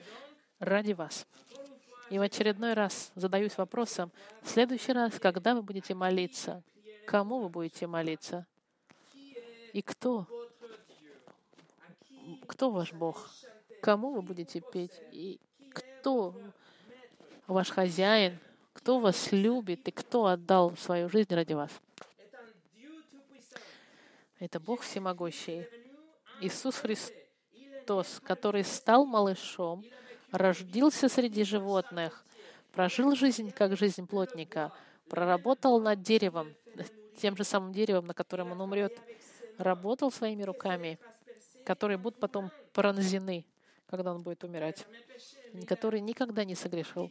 ради 0.59 0.92
вас. 0.92 1.26
И 2.11 2.18
в 2.18 2.22
очередной 2.22 2.72
раз 2.72 3.12
задаюсь 3.14 3.57
вопросом, 3.59 4.11
в 4.42 4.48
следующий 4.48 4.92
раз, 4.92 5.18
когда 5.18 5.54
вы 5.54 5.62
будете 5.62 5.94
молиться, 5.94 6.62
кому 7.07 7.40
вы 7.40 7.48
будете 7.48 7.87
молиться? 7.87 8.46
И 9.72 9.83
кто? 9.83 10.26
Кто 12.46 12.70
ваш 12.70 12.92
Бог? 12.92 13.28
Кому 13.80 14.12
вы 14.12 14.22
будете 14.22 14.61
петь? 14.61 15.00
И 15.12 15.40
кто 15.70 16.35
ваш 17.46 17.70
хозяин? 17.70 18.38
Кто 18.72 18.98
вас 18.98 19.33
любит 19.33 19.87
и 19.88 19.90
кто 19.90 20.26
отдал 20.26 20.76
свою 20.76 21.09
жизнь 21.09 21.35
ради 21.35 21.52
вас? 21.52 21.70
Это 24.38 24.61
Бог 24.61 24.80
всемогущий. 24.80 25.66
Иисус 26.40 26.76
Христос 26.76 27.24
который 28.22 28.64
стал 28.64 29.04
малышом, 29.04 29.85
родился 30.30 31.09
среди 31.09 31.44
животных, 31.44 32.24
прожил 32.72 33.14
жизнь 33.14 33.50
как 33.50 33.76
жизнь 33.76 34.07
плотника, 34.07 34.72
проработал 35.09 35.80
над 35.80 36.00
деревом, 36.02 36.54
тем 37.20 37.37
же 37.37 37.44
самым 37.44 37.72
деревом, 37.72 38.07
на 38.07 38.14
котором 38.14 38.52
он 38.52 38.61
умрет, 38.61 38.98
работал 39.59 40.11
своими 40.11 40.42
руками, 40.42 40.98
которые 41.64 41.98
будут 41.98 42.20
потом 42.20 42.50
пронзены, 42.72 43.44
когда 43.87 44.14
он 44.14 44.22
будет 44.22 44.44
умирать, 44.44 44.87
который 45.66 46.00
никогда 46.00 46.44
не 46.44 46.55
согрешил. 46.55 47.11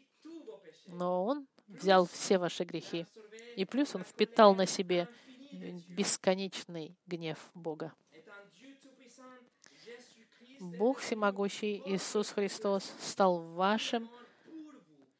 Но 0.87 1.25
он 1.25 1.47
взял 1.67 2.05
все 2.05 2.37
ваши 2.37 2.63
грехи. 2.63 3.05
И 3.55 3.65
плюс 3.65 3.95
он 3.95 4.03
впитал 4.03 4.55
на 4.55 4.65
себе 4.65 5.07
бесконечный 5.89 6.95
гнев 7.05 7.37
Бога. 7.53 7.93
Бог 10.59 10.99
Всемогущий 10.99 11.81
Иисус 11.85 12.29
Христос 12.29 12.89
стал 13.01 13.39
вашим 13.39 14.09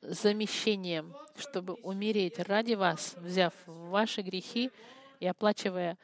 замещением, 0.01 1.13
чтобы 1.35 1.73
умереть 1.75 2.39
ради 2.39 2.73
вас, 2.73 3.15
взяв 3.17 3.53
ваши 3.65 4.21
грехи 4.21 4.71
и 5.19 5.27
оплачивая 5.27 5.97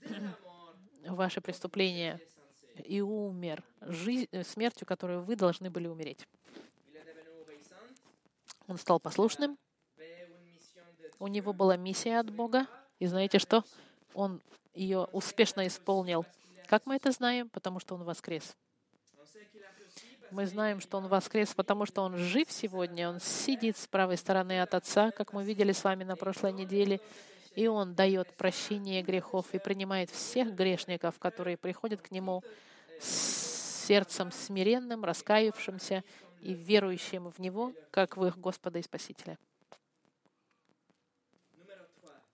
ваши 1.06 1.40
преступления, 1.40 2.20
и 2.82 3.00
умер 3.00 3.62
жизнь, 3.80 4.28
смертью, 4.42 4.86
которую 4.86 5.22
вы 5.22 5.36
должны 5.36 5.70
были 5.70 5.86
умереть. 5.86 6.26
Он 8.66 8.78
стал 8.78 8.98
послушным. 8.98 9.58
У 11.18 11.26
него 11.26 11.52
была 11.52 11.76
миссия 11.76 12.18
от 12.18 12.30
Бога. 12.30 12.66
И 12.98 13.06
знаете 13.06 13.38
что? 13.38 13.64
Он 14.14 14.40
ее 14.74 15.08
успешно 15.12 15.66
исполнил. 15.66 16.24
Как 16.66 16.86
мы 16.86 16.96
это 16.96 17.10
знаем? 17.12 17.48
Потому 17.48 17.78
что 17.78 17.94
он 17.94 18.04
воскрес. 18.04 18.56
Мы 20.30 20.46
знаем, 20.46 20.80
что 20.80 20.96
Он 20.96 21.06
воскрес, 21.06 21.54
потому 21.54 21.86
что 21.86 22.02
Он 22.02 22.16
жив 22.16 22.50
сегодня. 22.50 23.08
Он 23.08 23.20
сидит 23.20 23.76
с 23.76 23.86
правой 23.86 24.16
стороны 24.16 24.60
от 24.62 24.74
Отца, 24.74 25.12
как 25.12 25.32
мы 25.32 25.44
видели 25.44 25.70
с 25.70 25.84
вами 25.84 26.02
на 26.02 26.16
прошлой 26.16 26.52
неделе. 26.52 27.00
И 27.54 27.68
Он 27.68 27.94
дает 27.94 28.34
прощение 28.34 29.02
грехов 29.02 29.46
и 29.52 29.58
принимает 29.58 30.10
всех 30.10 30.54
грешников, 30.54 31.18
которые 31.18 31.56
приходят 31.56 32.02
к 32.02 32.10
Нему 32.10 32.42
с 33.00 33.86
сердцем 33.86 34.32
смиренным, 34.32 35.04
раскаявшимся 35.04 36.02
и 36.40 36.54
верующим 36.54 37.30
в 37.30 37.38
Него, 37.38 37.72
как 37.90 38.16
в 38.16 38.26
их 38.26 38.38
Господа 38.38 38.78
и 38.78 38.82
Спасителя. 38.82 39.38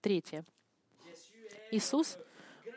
Третье. 0.00 0.44
Иисус, 1.70 2.18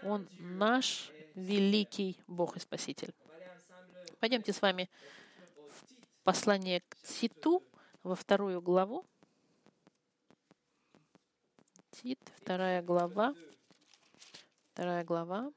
Он 0.04 0.28
наш 0.40 1.12
великий 1.36 2.20
Бог 2.28 2.58
и 2.58 2.60
Спаситель. 2.60 3.14
Пойдемте 4.20 4.54
с 4.54 4.62
вами 4.62 4.90
в 5.70 6.24
послание 6.24 6.82
к 6.82 6.98
Титу 7.04 7.64
во 8.04 8.16
вторую 8.16 8.62
главу. 8.62 9.06
Тит, 11.94 12.20
вторая 12.42 12.82
глава. 12.82 13.36
Вторая 14.72 15.04
глава. 15.04 15.52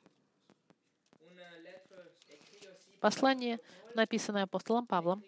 Послание, 3.00 3.58
написанное 3.94 4.42
апостолом 4.42 4.86
Павлом, 4.86 5.24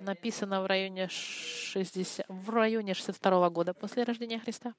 написано 0.00 0.62
в 0.62 0.66
районе, 0.66 1.08
60, 1.08 2.24
в 2.26 2.50
районе 2.50 2.94
62 2.94 3.50
года 3.50 3.74
после 3.74 4.04
рождения 4.04 4.38
Христа. 4.38 4.74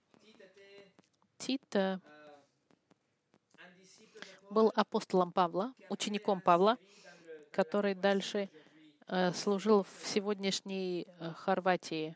Тит 1.37 1.75
э, 1.75 1.99
был 4.49 4.71
апостолом 4.75 5.31
Павла, 5.31 5.75
учеником 5.89 6.41
Павла, 6.41 6.79
который 7.51 7.93
дальше 7.93 8.49
э, 9.07 9.31
служил 9.33 9.83
в 9.83 10.07
сегодняшней 10.07 11.05
э, 11.19 11.31
Хорватии. 11.33 12.15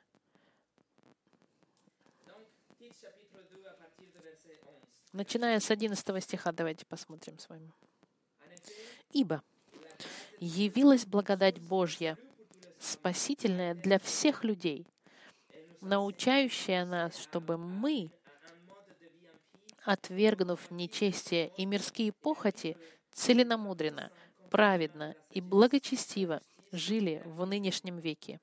Начиная 5.17 5.59
с 5.59 5.71
11 5.71 6.23
стиха, 6.23 6.51
давайте 6.51 6.85
посмотрим 6.85 7.39
с 7.39 7.49
вами. 7.49 7.73
«Ибо 9.11 9.41
явилась 10.39 11.07
благодать 11.07 11.59
Божья 11.59 12.19
спасительное 12.77 13.73
для 13.73 13.97
всех 13.97 14.43
людей, 14.43 14.85
научающее 15.81 16.85
нас, 16.85 17.17
чтобы 17.17 17.57
мы, 17.57 18.11
отвергнув 19.85 20.69
нечестие 20.69 21.51
и 21.57 21.65
мирские 21.65 22.11
похоти, 22.11 22.77
целенамудренно, 23.11 24.11
праведно 24.51 25.15
и 25.31 25.41
благочестиво 25.41 26.43
жили 26.71 27.23
в 27.25 27.43
нынешнем 27.43 27.97
веке, 27.97 28.39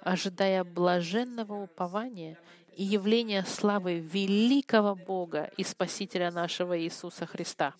ожидая 0.00 0.62
блаженного 0.62 1.60
упования 1.64 2.38
и 2.76 2.82
явления 2.82 3.44
славы 3.44 4.00
великого 4.00 4.94
Бога 4.94 5.50
и 5.56 5.64
Спасителя 5.64 6.30
нашего 6.30 6.78
Иисуса 6.78 7.26
Христа, 7.26 7.74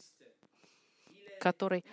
который 1.40 1.84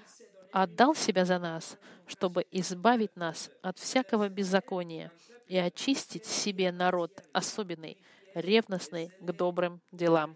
отдал 0.51 0.95
себя 0.95 1.25
за 1.25 1.39
нас, 1.39 1.77
чтобы 2.07 2.45
избавить 2.51 3.15
нас 3.15 3.49
от 3.61 3.79
всякого 3.79 4.29
беззакония 4.29 5.11
и 5.47 5.57
очистить 5.57 6.25
себе 6.25 6.71
народ 6.71 7.23
особенный, 7.33 7.97
ревностный 8.33 9.11
к 9.19 9.31
добрым 9.31 9.81
делам. 9.91 10.35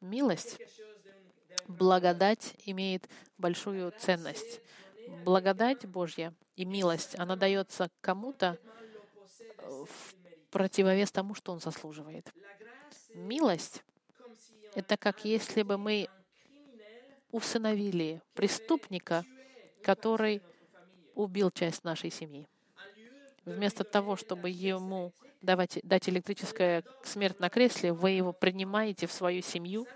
Милость, 0.00 0.58
благодать 1.66 2.54
имеет 2.66 3.08
большую 3.38 3.92
ценность. 3.98 4.60
Благодать 5.24 5.86
Божья 5.86 6.34
и 6.56 6.64
милость, 6.64 7.18
она 7.18 7.36
дается 7.36 7.90
кому-то 8.00 8.58
в 9.58 10.14
противовес 10.50 11.10
тому, 11.10 11.34
что 11.34 11.52
он 11.52 11.60
заслуживает. 11.60 12.32
Милость— 13.14 13.82
это 14.74 14.96
как 14.96 15.24
если 15.24 15.62
бы 15.62 15.78
мы 15.78 16.08
усыновили 17.32 18.22
преступника, 18.34 19.24
который 19.82 20.42
убил 21.14 21.50
часть 21.50 21.82
нашей 21.82 22.10
семьи. 22.10 22.46
Вместо 23.44 23.84
того, 23.84 24.16
чтобы 24.16 24.48
ему 24.48 25.12
давать, 25.42 25.78
дать 25.82 26.08
электрическая 26.08 26.84
смерть 27.02 27.40
на 27.40 27.50
кресле, 27.50 27.92
вы 27.92 28.10
его 28.12 28.32
принимаете 28.32 29.06
в 29.06 29.12
свою 29.12 29.42
семью 29.42 29.86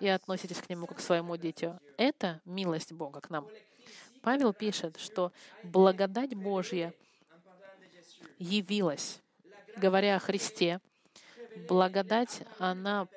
и 0.00 0.08
относитесь 0.08 0.58
к 0.58 0.68
нему 0.70 0.86
как 0.86 0.98
к 0.98 1.00
своему 1.00 1.36
дитю. 1.36 1.78
Это 1.96 2.40
милость 2.44 2.92
Бога 2.92 3.20
к 3.20 3.30
нам. 3.30 3.48
Павел 4.28 4.52
пишет, 4.52 4.98
что 5.00 5.32
благодать 5.62 6.34
Божья 6.34 6.92
явилась, 8.38 9.22
говоря 9.74 10.16
о 10.16 10.18
Христе. 10.18 10.80
Благодать, 11.66 12.42
она 12.58 13.08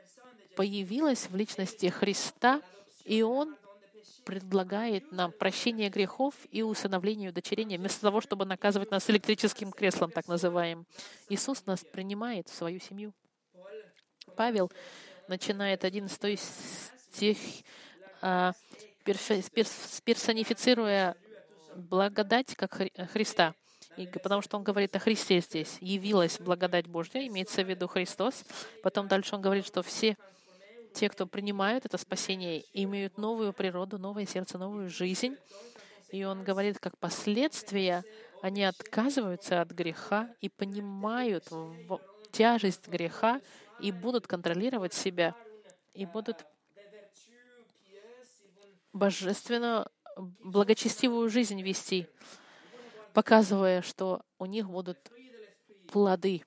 появилась 0.56 1.30
в 1.30 1.36
личности 1.36 1.88
Христа, 1.88 2.62
и 3.04 3.24
Он 3.24 3.58
предлагает 4.24 5.12
нам 5.12 5.34
прощение 5.34 5.90
грехов 5.90 6.34
и 6.50 6.62
усыновление 6.62 7.28
и 7.28 7.32
удочерение, 7.32 7.78
вместо 7.78 8.00
того, 8.00 8.22
чтобы 8.22 8.46
наказывать 8.46 8.90
нас 8.90 9.10
электрическим 9.10 9.74
креслом, 9.74 10.12
так 10.12 10.30
называем. 10.30 10.86
Иисус 11.28 11.66
нас 11.66 11.84
принимает 11.84 12.48
в 12.48 12.54
свою 12.54 12.80
семью. 12.80 13.12
Павел 14.38 14.72
начинает 15.28 15.84
11 15.84 16.40
стих, 16.40 17.38
а, 18.22 18.54
персонифицируя 19.04 21.16
благодать 21.76 22.56
как 22.56 22.82
Христа. 23.12 23.54
И, 23.98 24.08
потому 24.08 24.42
что 24.42 24.58
он 24.58 24.64
говорит 24.64 24.96
о 24.96 25.00
Христе 25.00 25.42
здесь. 25.42 25.78
Явилась 25.82 26.40
благодать 26.40 26.88
Божья, 26.88 27.26
имеется 27.28 27.64
в 27.64 27.70
виду 27.70 27.88
Христос. 27.88 28.46
Потом 28.84 29.08
дальше 29.08 29.36
он 29.36 29.42
говорит, 29.42 29.66
что 29.66 29.84
все 29.84 30.18
те, 30.94 31.10
кто 31.10 31.26
принимают 31.26 31.86
это 31.86 31.98
спасение, 31.98 32.64
имеют 32.74 33.18
новую 33.18 33.54
природу, 33.54 33.98
новое 33.98 34.26
сердце, 34.26 34.58
новую 34.58 34.90
жизнь. 34.90 35.36
И 36.12 36.24
он 36.24 36.44
говорит, 36.44 36.80
как 36.80 36.98
последствия, 36.98 38.04
они 38.42 38.64
отказываются 38.64 39.62
от 39.62 39.72
греха 39.72 40.30
и 40.42 40.50
понимают 40.50 41.48
тяжесть 42.32 42.88
греха 42.88 43.42
и 43.80 43.92
будут 43.92 44.28
контролировать 44.28 44.94
себя, 44.94 45.36
и 45.94 46.06
будут 46.06 46.46
божественно 48.94 49.90
благочестивую 50.18 51.30
жизнь 51.30 51.62
вести, 51.62 52.08
показывая, 53.14 53.82
что 53.82 54.22
у 54.38 54.46
них 54.46 54.70
будут 54.70 54.98
плоды. 55.88 56.44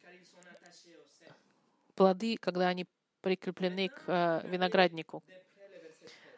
Плоды, 1.94 2.36
когда 2.36 2.68
они 2.68 2.86
прикреплены 3.20 3.88
к 3.88 4.02
э, 4.06 4.40
винограднику. 4.48 5.22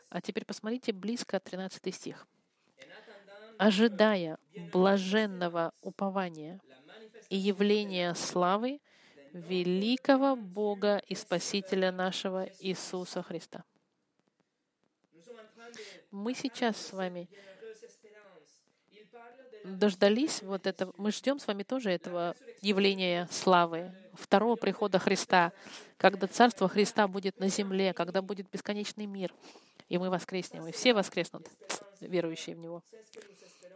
А 0.09 0.20
теперь 0.20 0.44
посмотрите 0.44 0.92
близко 0.92 1.40
13 1.40 1.94
стих. 1.94 2.26
«Ожидая 3.59 4.38
блаженного 4.72 5.72
упования 5.80 6.61
и 7.30 7.36
явления 7.36 8.14
славы 8.14 8.80
великого 9.32 10.36
Бога 10.36 10.98
и 11.09 11.14
Спасителя 11.14 11.90
нашего 11.90 12.48
Иисуса 12.61 13.22
Христа». 13.22 13.64
Мы 16.10 16.34
сейчас 16.34 16.76
с 16.76 16.92
вами 16.92 17.28
дождались 19.64 20.42
вот 20.42 20.66
этого, 20.66 20.94
мы 20.96 21.10
ждем 21.10 21.38
с 21.38 21.46
вами 21.46 21.62
тоже 21.62 21.90
этого 21.90 22.34
явления 22.62 23.28
славы, 23.30 23.92
второго 24.14 24.56
прихода 24.56 24.98
Христа, 24.98 25.52
когда 25.96 26.26
Царство 26.26 26.68
Христа 26.68 27.08
будет 27.08 27.38
на 27.40 27.48
земле, 27.48 27.92
когда 27.92 28.22
будет 28.22 28.48
бесконечный 28.50 29.06
мир, 29.06 29.34
и 29.88 29.98
мы 29.98 30.10
воскреснем, 30.10 30.66
и 30.66 30.72
все 30.72 30.94
воскреснут, 30.94 31.48
верующие 32.00 32.54
в 32.56 32.60
Него. 32.60 32.82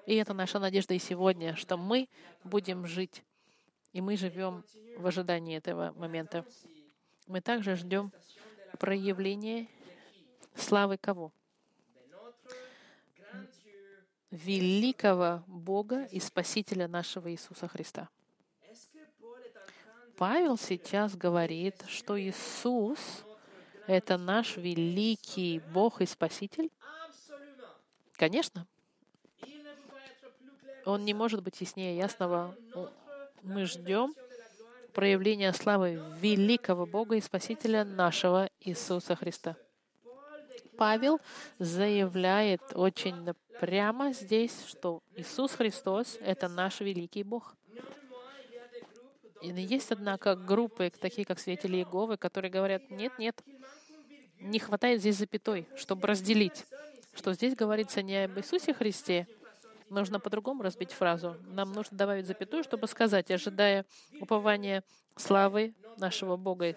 И 0.06 0.14
это 0.16 0.32
наша 0.32 0.58
надежда 0.58 0.94
и 0.94 0.98
сегодня, 0.98 1.56
что 1.56 1.76
мы 1.76 2.08
будем 2.44 2.86
жить, 2.86 3.22
и 3.92 4.00
мы 4.00 4.16
живем 4.16 4.64
в 4.96 5.06
ожидании 5.06 5.56
этого 5.56 5.92
момента. 5.96 6.44
Мы 7.26 7.40
также 7.40 7.76
ждем 7.76 8.12
проявления 8.78 9.68
славы 10.54 10.96
кого? 10.96 11.32
Великого 14.30 15.42
Бога 15.46 16.04
и 16.04 16.20
Спасителя 16.20 16.88
нашего 16.88 17.30
Иисуса 17.30 17.68
Христа. 17.68 18.08
Павел 20.16 20.58
сейчас 20.58 21.16
говорит, 21.16 21.82
что 21.88 22.20
Иисус— 22.20 23.24
это 23.86 24.18
наш 24.18 24.56
великий 24.56 25.60
Бог 25.72 26.00
и 26.00 26.06
Спаситель? 26.06 26.70
Конечно. 28.12 28.66
Он 30.84 31.04
не 31.04 31.14
может 31.14 31.42
быть 31.42 31.60
яснее 31.60 31.96
ясного. 31.96 32.54
Мы 33.42 33.64
ждем 33.64 34.14
проявления 34.92 35.52
славы 35.52 36.02
великого 36.20 36.84
Бога 36.84 37.16
и 37.16 37.20
Спасителя 37.20 37.84
нашего 37.84 38.50
Иисуса 38.60 39.16
Христа. 39.16 39.56
Павел 40.80 41.20
заявляет 41.58 42.62
очень 42.72 43.34
прямо 43.60 44.14
здесь, 44.14 44.64
что 44.66 45.02
Иисус 45.14 45.52
Христос— 45.52 46.16
это 46.22 46.48
наш 46.48 46.80
великий 46.80 47.22
Бог. 47.22 47.54
И 49.42 49.48
есть, 49.48 49.92
однако, 49.92 50.34
группы, 50.36 50.90
такие 50.90 51.26
как 51.26 51.38
свидетели 51.38 51.76
Иеговы, 51.76 52.16
которые 52.16 52.50
говорят, 52.50 52.90
нет, 52.90 53.12
нет, 53.18 53.42
не 54.38 54.58
хватает 54.58 55.00
здесь 55.00 55.16
запятой, 55.16 55.68
чтобы 55.76 56.08
разделить, 56.08 56.64
что 57.12 57.34
здесь 57.34 57.54
говорится 57.54 58.00
не 58.00 58.24
об 58.24 58.38
Иисусе 58.38 58.72
Христе, 58.72 59.26
нужно 59.90 60.18
по-другому 60.18 60.62
разбить 60.62 60.92
фразу. 60.92 61.36
Нам 61.42 61.74
нужно 61.74 61.94
добавить 61.98 62.26
запятую, 62.26 62.64
чтобы 62.64 62.86
сказать, 62.86 63.30
ожидая 63.30 63.84
упования 64.18 64.82
славы 65.14 65.74
нашего 65.98 66.38
Бога 66.38 66.74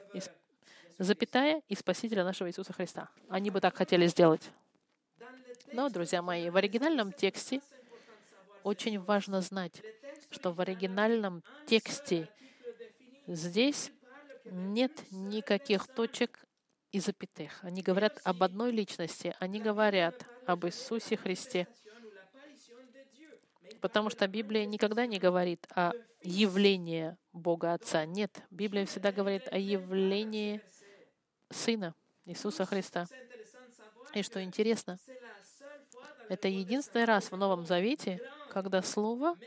запятая 0.97 1.61
и 1.67 1.75
Спасителя 1.75 2.23
нашего 2.23 2.49
Иисуса 2.49 2.73
Христа. 2.73 3.09
Они 3.29 3.49
бы 3.49 3.59
так 3.61 3.75
хотели 3.75 4.07
сделать. 4.07 4.49
Но, 5.71 5.89
друзья 5.89 6.21
мои, 6.21 6.49
в 6.49 6.57
оригинальном 6.57 7.11
тексте 7.11 7.61
очень 8.63 8.99
важно 8.99 9.41
знать, 9.41 9.81
что 10.29 10.51
в 10.51 10.61
оригинальном 10.61 11.43
тексте 11.65 12.29
здесь 13.27 13.91
нет 14.45 14.91
никаких 15.11 15.87
точек 15.87 16.45
и 16.91 16.99
запятых. 16.99 17.63
Они 17.63 17.81
говорят 17.81 18.19
об 18.23 18.43
одной 18.43 18.71
личности, 18.71 19.35
они 19.39 19.59
говорят 19.59 20.25
об 20.45 20.65
Иисусе 20.65 21.17
Христе. 21.17 21.67
Потому 23.81 24.09
что 24.09 24.27
Библия 24.27 24.65
никогда 24.65 25.05
не 25.05 25.19
говорит 25.19 25.67
о 25.75 25.91
явлении 26.21 27.17
Бога 27.33 27.73
Отца. 27.73 28.05
Нет, 28.05 28.43
Библия 28.49 28.85
всегда 28.85 29.11
говорит 29.11 29.47
о 29.51 29.57
явлении 29.57 30.61
Сына 31.53 31.95
Иисуса 32.25 32.65
Христа. 32.65 33.07
И 34.13 34.21
что 34.21 34.43
интересно, 34.43 34.99
это 36.29 36.47
единственный 36.47 37.05
раз 37.05 37.31
в 37.31 37.37
Новом 37.37 37.65
Завете, 37.65 38.21
когда 38.49 38.81
слово 38.81 39.37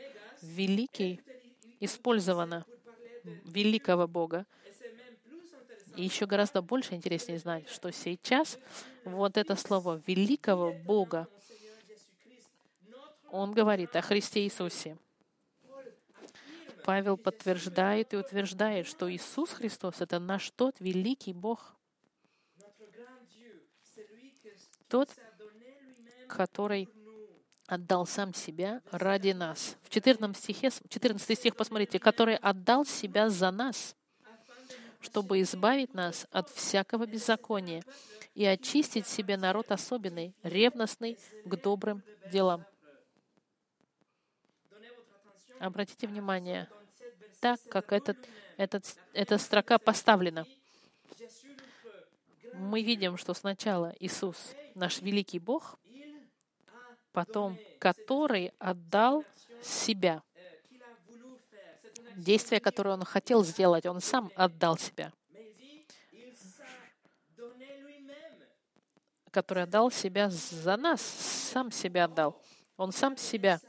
«великий» 0.41 1.21
использовано 1.79 2.65
великого 3.45 4.07
Бога. 4.07 4.45
И 5.95 6.03
еще 6.03 6.25
гораздо 6.25 6.61
больше 6.61 6.93
интереснее 6.93 7.39
знать, 7.39 7.67
что 7.69 7.91
сейчас 7.91 8.59
вот 9.03 9.37
это 9.37 9.55
слово 9.55 10.01
великого 10.05 10.73
Бога 10.73 11.27
Он 13.29 13.51
говорит 13.53 13.95
о 13.95 14.01
Христе 14.01 14.43
Иисусе. 14.43 14.97
Павел 16.85 17.17
подтверждает 17.17 18.13
и 18.13 18.17
утверждает, 18.17 18.87
что 18.87 19.11
Иисус 19.11 19.51
Христос— 19.51 19.95
это 19.99 20.19
наш 20.19 20.51
тот 20.51 20.79
великий 20.79 21.33
Бог, 21.33 21.75
тот, 24.87 25.09
который 26.27 26.89
отдал 27.67 28.05
сам 28.07 28.33
себя 28.33 28.81
ради 28.91 29.31
нас. 29.31 29.75
В 29.83 29.89
14 29.89 30.41
стихе, 30.41 30.69
14 30.89 31.37
стих, 31.37 31.55
посмотрите, 31.55 31.99
который 31.99 32.37
отдал 32.37 32.85
себя 32.85 33.29
за 33.29 33.51
нас, 33.51 33.95
чтобы 35.01 35.41
избавить 35.41 35.93
нас 35.93 36.25
от 36.31 36.49
всякого 36.49 37.05
беззакония 37.05 37.83
и 38.33 38.45
очистить 38.45 39.07
себе 39.07 39.37
народ 39.37 39.71
особенный, 39.71 40.33
ревностный 40.43 41.17
к 41.45 41.55
добрым 41.55 42.03
делам. 42.31 42.65
Обратите 45.59 46.07
внимание, 46.07 46.69
так 47.39 47.59
как 47.69 47.91
этот, 47.91 48.17
этот, 48.57 48.85
эта 49.13 49.37
строка 49.37 49.77
поставлена. 49.77 50.45
Мы 52.53 52.81
видим, 52.81 53.17
что 53.17 53.33
сначала 53.33 53.93
Иисус, 53.99 54.55
наш 54.77 55.01
великий 55.01 55.39
Бог, 55.39 55.77
потом 57.11 57.57
который 57.79 58.53
отдал 58.59 59.25
себя. 59.61 60.23
Действие, 62.15 62.59
которое 62.59 62.91
он 62.91 63.03
хотел 63.03 63.43
сделать, 63.43 63.85
он 63.85 64.01
сам 64.01 64.31
отдал 64.35 64.77
себя. 64.77 65.11
Который 69.31 69.63
отдал 69.63 69.91
себя 69.91 70.29
за 70.29 70.77
нас, 70.77 71.01
сам 71.01 71.71
себя 71.71 72.05
отдал. 72.05 72.41
Он 72.75 72.91
сам 72.91 73.17
себя 73.17 73.59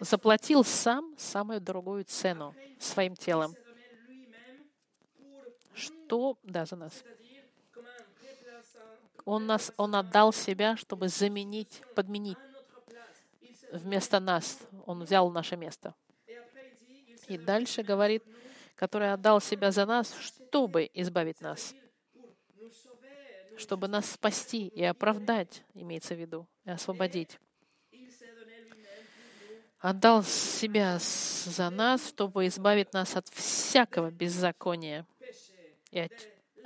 заплатил 0.00 0.64
сам 0.64 1.14
самую 1.16 1.60
дорогую 1.60 2.04
цену 2.04 2.54
своим 2.78 3.14
телом. 3.14 3.54
Что, 5.74 6.38
да, 6.42 6.66
за 6.66 6.76
нас. 6.76 7.04
Он, 9.24 9.46
нас, 9.46 9.72
он 9.76 9.94
отдал 9.94 10.32
себя, 10.32 10.76
чтобы 10.76 11.08
заменить, 11.08 11.82
подменить 11.94 12.38
вместо 13.72 14.20
нас. 14.20 14.58
Он 14.86 15.04
взял 15.04 15.30
наше 15.30 15.56
место. 15.56 15.94
И 17.28 17.38
дальше 17.38 17.82
говорит, 17.82 18.22
который 18.74 19.12
отдал 19.12 19.40
себя 19.40 19.70
за 19.70 19.86
нас, 19.86 20.14
чтобы 20.18 20.90
избавить 20.92 21.40
нас, 21.40 21.74
чтобы 23.56 23.88
нас 23.88 24.10
спасти 24.10 24.68
и 24.68 24.84
оправдать, 24.84 25.62
имеется 25.74 26.14
в 26.14 26.20
виду, 26.20 26.46
и 26.64 26.70
освободить 26.70 27.38
отдал 29.84 30.22
себя 30.22 30.98
за 30.98 31.68
нас, 31.68 32.08
чтобы 32.08 32.46
избавить 32.46 32.94
нас 32.94 33.16
от 33.16 33.28
всякого 33.28 34.10
беззакония 34.10 35.06
и 35.90 36.00
от, 36.00 36.12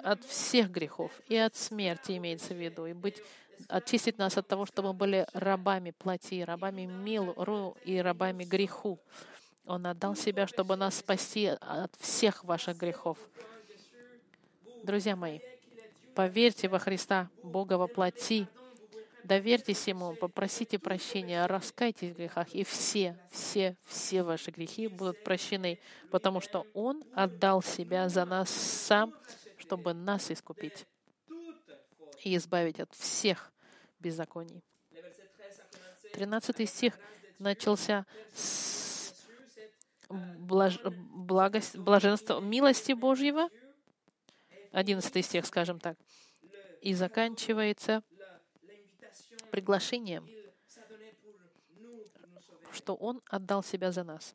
от 0.02 0.24
всех 0.24 0.70
грехов, 0.70 1.12
и 1.28 1.36
от 1.36 1.56
смерти 1.56 2.16
имеется 2.16 2.54
в 2.54 2.58
виду, 2.58 2.86
и 2.86 2.92
быть 2.92 3.22
очистить 3.68 4.18
нас 4.18 4.36
от 4.36 4.46
того, 4.46 4.66
чтобы 4.66 4.88
мы 4.88 4.94
были 4.94 5.26
рабами 5.32 5.90
плоти, 5.90 6.42
рабами 6.42 6.86
милу 6.86 7.76
и 7.84 7.98
рабами 7.98 8.44
греху. 8.44 8.98
Он 9.66 9.86
отдал 9.86 10.16
себя, 10.16 10.46
чтобы 10.46 10.76
нас 10.76 10.96
спасти 10.96 11.46
от 11.46 11.94
всех 11.98 12.44
ваших 12.44 12.76
грехов. 12.76 13.18
Друзья 14.82 15.16
мои, 15.16 15.40
поверьте 16.14 16.68
во 16.68 16.78
Христа, 16.78 17.28
Бога 17.42 17.74
во 17.74 17.86
плоти, 17.86 18.48
Доверьтесь 19.28 19.86
Ему, 19.86 20.14
попросите 20.14 20.78
прощения, 20.78 21.44
раскайтесь 21.46 22.14
в 22.14 22.16
грехах, 22.16 22.48
и 22.54 22.64
все, 22.64 23.14
все, 23.30 23.76
все 23.84 24.22
ваши 24.22 24.50
грехи 24.50 24.88
будут 24.88 25.22
прощены, 25.22 25.78
потому 26.10 26.40
что 26.40 26.66
Он 26.72 27.04
отдал 27.12 27.62
себя 27.62 28.08
за 28.08 28.24
нас 28.24 28.48
сам, 28.48 29.12
чтобы 29.58 29.92
нас 29.92 30.30
искупить 30.30 30.86
и 32.24 32.36
избавить 32.36 32.80
от 32.80 32.92
всех 32.94 33.52
беззаконий. 33.98 34.62
13 36.12 36.68
стих 36.68 36.98
начался 37.38 38.06
с 38.34 39.14
блаж... 40.08 40.80
благость, 40.84 41.76
блаженства, 41.76 42.40
милости 42.40 42.92
Божьего, 42.92 43.48
11 44.72 45.24
стих, 45.24 45.46
скажем 45.46 45.80
так, 45.80 45.96
и 46.80 46.94
заканчивается 46.94 48.02
приглашением, 49.50 50.28
что 52.72 52.94
Он 52.94 53.22
отдал 53.28 53.62
себя 53.62 53.92
за 53.92 54.04
нас. 54.04 54.34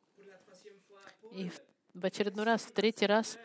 И 1.32 1.50
в 1.94 2.06
очередной 2.06 2.46
раз, 2.46 2.64
в 2.64 2.72
третий 2.72 3.06
раз, 3.06 3.38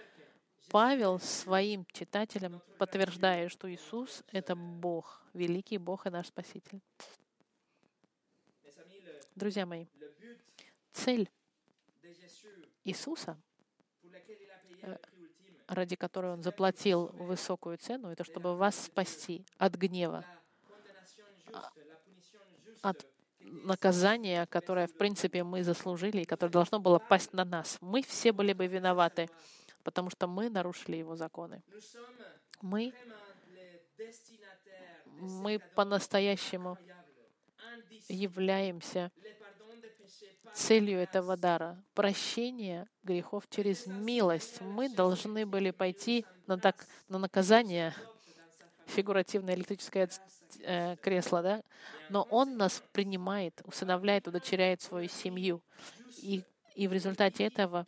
Павел 0.70 1.18
своим 1.18 1.86
читателям 1.86 2.60
подтверждает, 2.78 3.50
что 3.50 3.72
Иисус— 3.72 4.22
это 4.32 4.54
Бог, 4.54 5.22
великий 5.32 5.78
Бог 5.78 6.06
и 6.06 6.10
наш 6.10 6.26
Спаситель. 6.26 6.80
Друзья 9.34 9.64
мои, 9.66 9.86
цель 10.92 11.30
Иисуса, 12.84 13.38
э, 14.82 14.96
ради 15.68 15.96
которой 15.96 16.32
Он 16.32 16.42
заплатил 16.42 17.06
высокую 17.14 17.78
цену, 17.78 18.08
это 18.08 18.24
чтобы 18.24 18.56
вас 18.56 18.76
спасти 18.76 19.46
от 19.58 19.74
гнева, 19.74 20.24
от 22.82 23.06
наказания, 23.40 24.46
которое, 24.46 24.86
в 24.86 24.94
принципе, 24.94 25.44
мы 25.44 25.62
заслужили 25.62 26.22
и 26.22 26.24
которое 26.24 26.50
должно 26.50 26.80
было 26.80 26.98
пасть 26.98 27.32
на 27.32 27.44
нас. 27.44 27.78
Мы 27.80 28.02
все 28.02 28.32
были 28.32 28.52
бы 28.52 28.66
виноваты, 28.66 29.28
потому 29.88 30.10
что 30.10 30.26
мы 30.26 30.50
нарушили 30.50 30.96
его 30.96 31.16
законы. 31.16 31.62
Мы, 32.60 32.92
мы 35.18 35.58
по-настоящему 35.74 36.76
являемся 38.06 39.10
целью 40.52 40.98
этого 40.98 41.38
дара. 41.38 41.82
Прощение 41.94 42.86
грехов 43.02 43.44
через 43.48 43.86
милость. 43.86 44.60
Мы 44.60 44.90
должны 44.90 45.46
были 45.46 45.70
пойти 45.70 46.26
на, 46.46 46.58
так, 46.58 46.86
на 47.08 47.18
наказание, 47.18 47.94
фигуративное 48.88 49.54
электрическое 49.54 50.10
э, 50.64 50.96
кресло, 50.96 51.42
да? 51.42 51.62
Но 52.10 52.24
Он 52.24 52.58
нас 52.58 52.82
принимает, 52.92 53.62
усыновляет, 53.64 54.28
удочеряет 54.28 54.82
свою 54.82 55.08
семью. 55.08 55.62
И, 56.18 56.44
и 56.74 56.86
в 56.88 56.92
результате 56.92 57.44
этого 57.44 57.86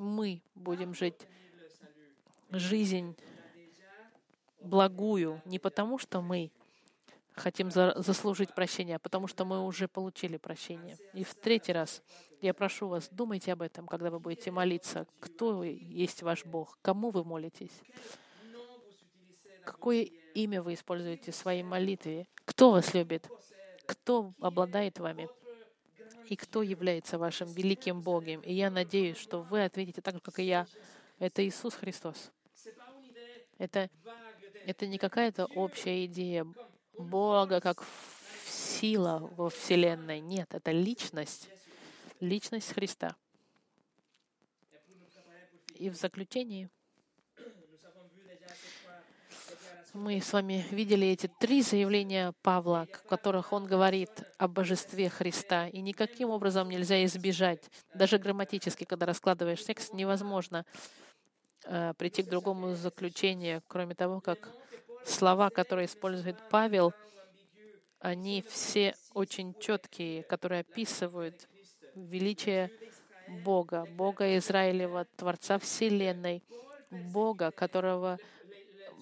мы 0.00 0.42
будем 0.54 0.94
жить 0.94 1.26
жизнь 2.50 3.16
благую 4.60 5.40
не 5.44 5.58
потому, 5.58 5.98
что 5.98 6.22
мы 6.22 6.50
хотим 7.34 7.70
за, 7.70 7.94
заслужить 7.96 8.54
прощение, 8.54 8.96
а 8.96 8.98
потому 8.98 9.26
что 9.28 9.44
мы 9.44 9.64
уже 9.64 9.88
получили 9.88 10.36
прощение. 10.36 10.96
И 11.14 11.22
в 11.22 11.34
третий 11.34 11.72
раз 11.72 12.02
я 12.40 12.54
прошу 12.54 12.88
вас, 12.88 13.08
думайте 13.10 13.52
об 13.52 13.62
этом, 13.62 13.86
когда 13.86 14.10
вы 14.10 14.18
будете 14.18 14.50
молиться. 14.50 15.06
Кто 15.20 15.62
есть 15.62 16.22
ваш 16.22 16.44
Бог? 16.44 16.78
Кому 16.82 17.10
вы 17.10 17.22
молитесь? 17.22 17.82
Какое 19.64 20.08
имя 20.34 20.62
вы 20.62 20.74
используете 20.74 21.30
в 21.30 21.36
своей 21.36 21.62
молитве? 21.62 22.26
Кто 22.46 22.72
вас 22.72 22.94
любит? 22.94 23.28
Кто 23.86 24.32
обладает 24.40 24.98
вами? 24.98 25.28
И 26.30 26.36
кто 26.36 26.62
является 26.62 27.18
вашим 27.18 27.48
великим 27.48 28.02
Богом? 28.02 28.40
И 28.42 28.54
я 28.54 28.70
надеюсь, 28.70 29.16
что 29.16 29.42
вы 29.42 29.64
ответите 29.64 30.00
так 30.00 30.14
же, 30.14 30.20
как 30.20 30.38
и 30.38 30.44
я. 30.44 30.64
Это 31.18 31.44
Иисус 31.44 31.74
Христос. 31.74 32.30
Это, 33.58 33.90
это 34.64 34.86
не 34.86 34.96
какая-то 34.96 35.46
общая 35.46 36.04
идея 36.06 36.46
Бога 36.96 37.60
как 37.60 37.84
сила 38.46 39.28
во 39.36 39.50
Вселенной. 39.50 40.20
Нет, 40.20 40.54
это 40.54 40.70
личность. 40.70 41.48
Личность 42.20 42.72
Христа. 42.74 43.16
И 45.74 45.90
в 45.90 45.96
заключении 45.96 46.70
Мы 49.92 50.20
с 50.20 50.32
вами 50.32 50.64
видели 50.70 51.08
эти 51.08 51.26
три 51.26 51.62
заявления 51.62 52.32
Павла, 52.42 52.86
в 52.92 53.08
которых 53.08 53.52
он 53.52 53.66
говорит 53.66 54.10
о 54.38 54.46
божестве 54.46 55.08
Христа. 55.08 55.66
И 55.66 55.80
никаким 55.80 56.30
образом 56.30 56.68
нельзя 56.68 57.04
избежать. 57.04 57.68
Даже 57.94 58.18
грамматически, 58.18 58.84
когда 58.84 59.06
раскладываешь 59.06 59.64
текст, 59.64 59.92
невозможно 59.92 60.64
э, 61.64 61.92
прийти 61.98 62.22
к 62.22 62.28
другому 62.28 62.74
заключению, 62.74 63.62
кроме 63.66 63.96
того, 63.96 64.20
как 64.20 64.50
слова, 65.04 65.50
которые 65.50 65.86
использует 65.86 66.36
Павел, 66.50 66.92
они 67.98 68.42
все 68.48 68.94
очень 69.12 69.54
четкие, 69.58 70.22
которые 70.22 70.60
описывают 70.60 71.48
величие 71.96 72.70
Бога, 73.42 73.86
Бога 73.96 74.36
Израилева, 74.38 75.06
Творца 75.16 75.58
Вселенной, 75.58 76.44
Бога, 76.90 77.50
которого 77.50 78.18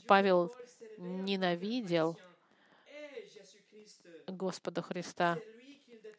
Павел 0.07 0.51
ненавидел 0.99 2.19
Господа 4.27 4.83
Христа. 4.83 5.39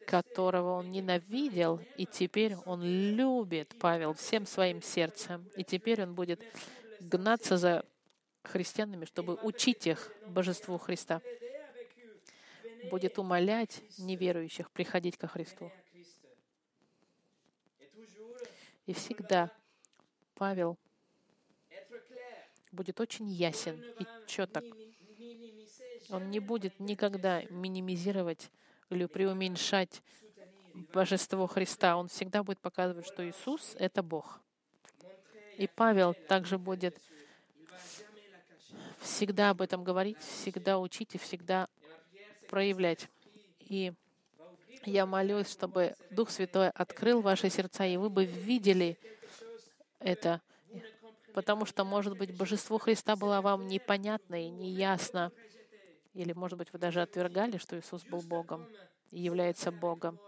которого 0.06 0.72
он 0.72 0.90
ненавидел, 0.90 1.80
и 1.96 2.04
теперь 2.04 2.56
он 2.64 2.82
любит 2.82 3.76
Павел 3.78 4.12
всем 4.12 4.44
своим 4.44 4.82
сердцем. 4.82 5.48
И 5.56 5.62
теперь 5.62 6.02
он 6.02 6.14
будет 6.16 6.42
гнаться 6.98 7.56
за 7.56 7.84
христианами, 8.42 9.04
чтобы 9.04 9.34
учить 9.34 9.86
их 9.86 10.10
божеству 10.26 10.78
Христа. 10.78 11.22
Будет 12.90 13.20
умолять 13.20 13.82
неверующих 13.98 14.70
приходить 14.72 15.16
ко 15.16 15.28
Христу. 15.28 15.70
И 18.86 18.92
всегда 18.92 19.52
Павел 20.34 20.76
будет 22.72 23.00
очень 23.00 23.28
ясен 23.28 23.82
и 23.98 24.06
четок. 24.26 24.64
Он 26.10 26.30
не 26.30 26.40
будет 26.40 26.78
никогда 26.80 27.42
минимизировать 27.50 28.50
или 28.90 29.06
преуменьшать 29.06 30.02
божество 30.92 31.46
Христа. 31.46 31.96
Он 31.96 32.08
всегда 32.08 32.42
будет 32.42 32.58
показывать, 32.58 33.06
что 33.06 33.28
Иисус— 33.28 33.76
это 33.78 34.02
Бог. 34.02 34.40
И 35.56 35.68
Павел 35.68 36.14
также 36.14 36.58
будет 36.58 36.98
всегда 39.00 39.50
об 39.50 39.62
этом 39.62 39.84
говорить, 39.84 40.18
всегда 40.18 40.78
учить 40.78 41.14
и 41.14 41.18
всегда 41.18 41.68
проявлять. 42.48 43.08
И 43.60 43.92
я 44.84 45.06
молюсь, 45.06 45.50
чтобы 45.50 45.94
Дух 46.10 46.30
Святой 46.30 46.70
открыл 46.70 47.20
ваши 47.20 47.50
сердца, 47.50 47.84
и 47.86 47.96
вы 47.96 48.10
бы 48.10 48.24
видели 48.24 48.98
это. 49.98 50.40
Потому 51.34 51.64
что, 51.64 51.84
может 51.84 52.16
быть, 52.16 52.36
божество 52.36 52.78
Христа 52.78 53.16
было 53.16 53.40
вам 53.40 53.66
непонятно 53.66 54.44
и 54.44 54.50
неясно. 54.50 55.32
Или, 56.14 56.32
может 56.32 56.58
быть, 56.58 56.72
вы 56.72 56.78
даже 56.78 57.02
отвергали, 57.02 57.56
что 57.58 57.78
Иисус 57.78 58.04
был 58.04 58.20
Богом 58.20 58.66
и 59.10 59.20
является 59.20 59.70
Богом. 59.70 60.18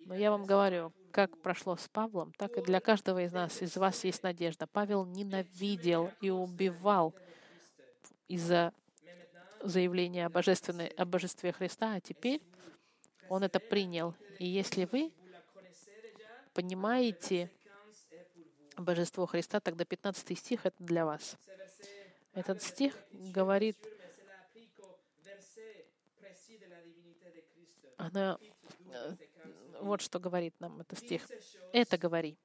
Но 0.00 0.14
я 0.14 0.30
вам 0.30 0.46
говорю, 0.46 0.92
как 1.12 1.40
прошло 1.42 1.76
с 1.76 1.88
Павлом, 1.88 2.32
так 2.32 2.56
и 2.56 2.62
для 2.62 2.80
каждого 2.80 3.22
из 3.22 3.32
нас, 3.32 3.60
из 3.62 3.76
вас 3.76 4.04
есть 4.04 4.22
надежда. 4.22 4.66
Павел 4.66 5.04
ненавидел 5.04 6.10
и 6.20 6.30
убивал 6.30 7.14
из-за 8.26 8.72
заявления 9.62 10.26
о, 10.26 10.30
божественной, 10.30 10.88
о 10.88 11.04
божестве 11.04 11.52
Христа, 11.52 11.94
а 11.94 12.00
теперь 12.00 12.42
он 13.28 13.42
это 13.42 13.60
принял. 13.60 14.14
И 14.38 14.46
если 14.46 14.88
вы 14.90 15.12
понимаете 16.54 17.50
божество 18.82 19.26
Христа, 19.26 19.60
тогда 19.60 19.84
15 19.84 20.38
стих— 20.38 20.60
это 20.66 20.76
для 20.82 21.04
вас. 21.04 21.36
Этот 22.34 22.62
стих 22.62 22.94
говорит 23.12 23.76
она, 27.98 28.38
э, 28.90 29.16
вот 29.80 30.00
что 30.00 30.18
говорит 30.18 30.54
нам 30.60 30.80
этот 30.80 30.98
стих. 30.98 31.28
Это 31.72 31.98
говори. 31.98 32.38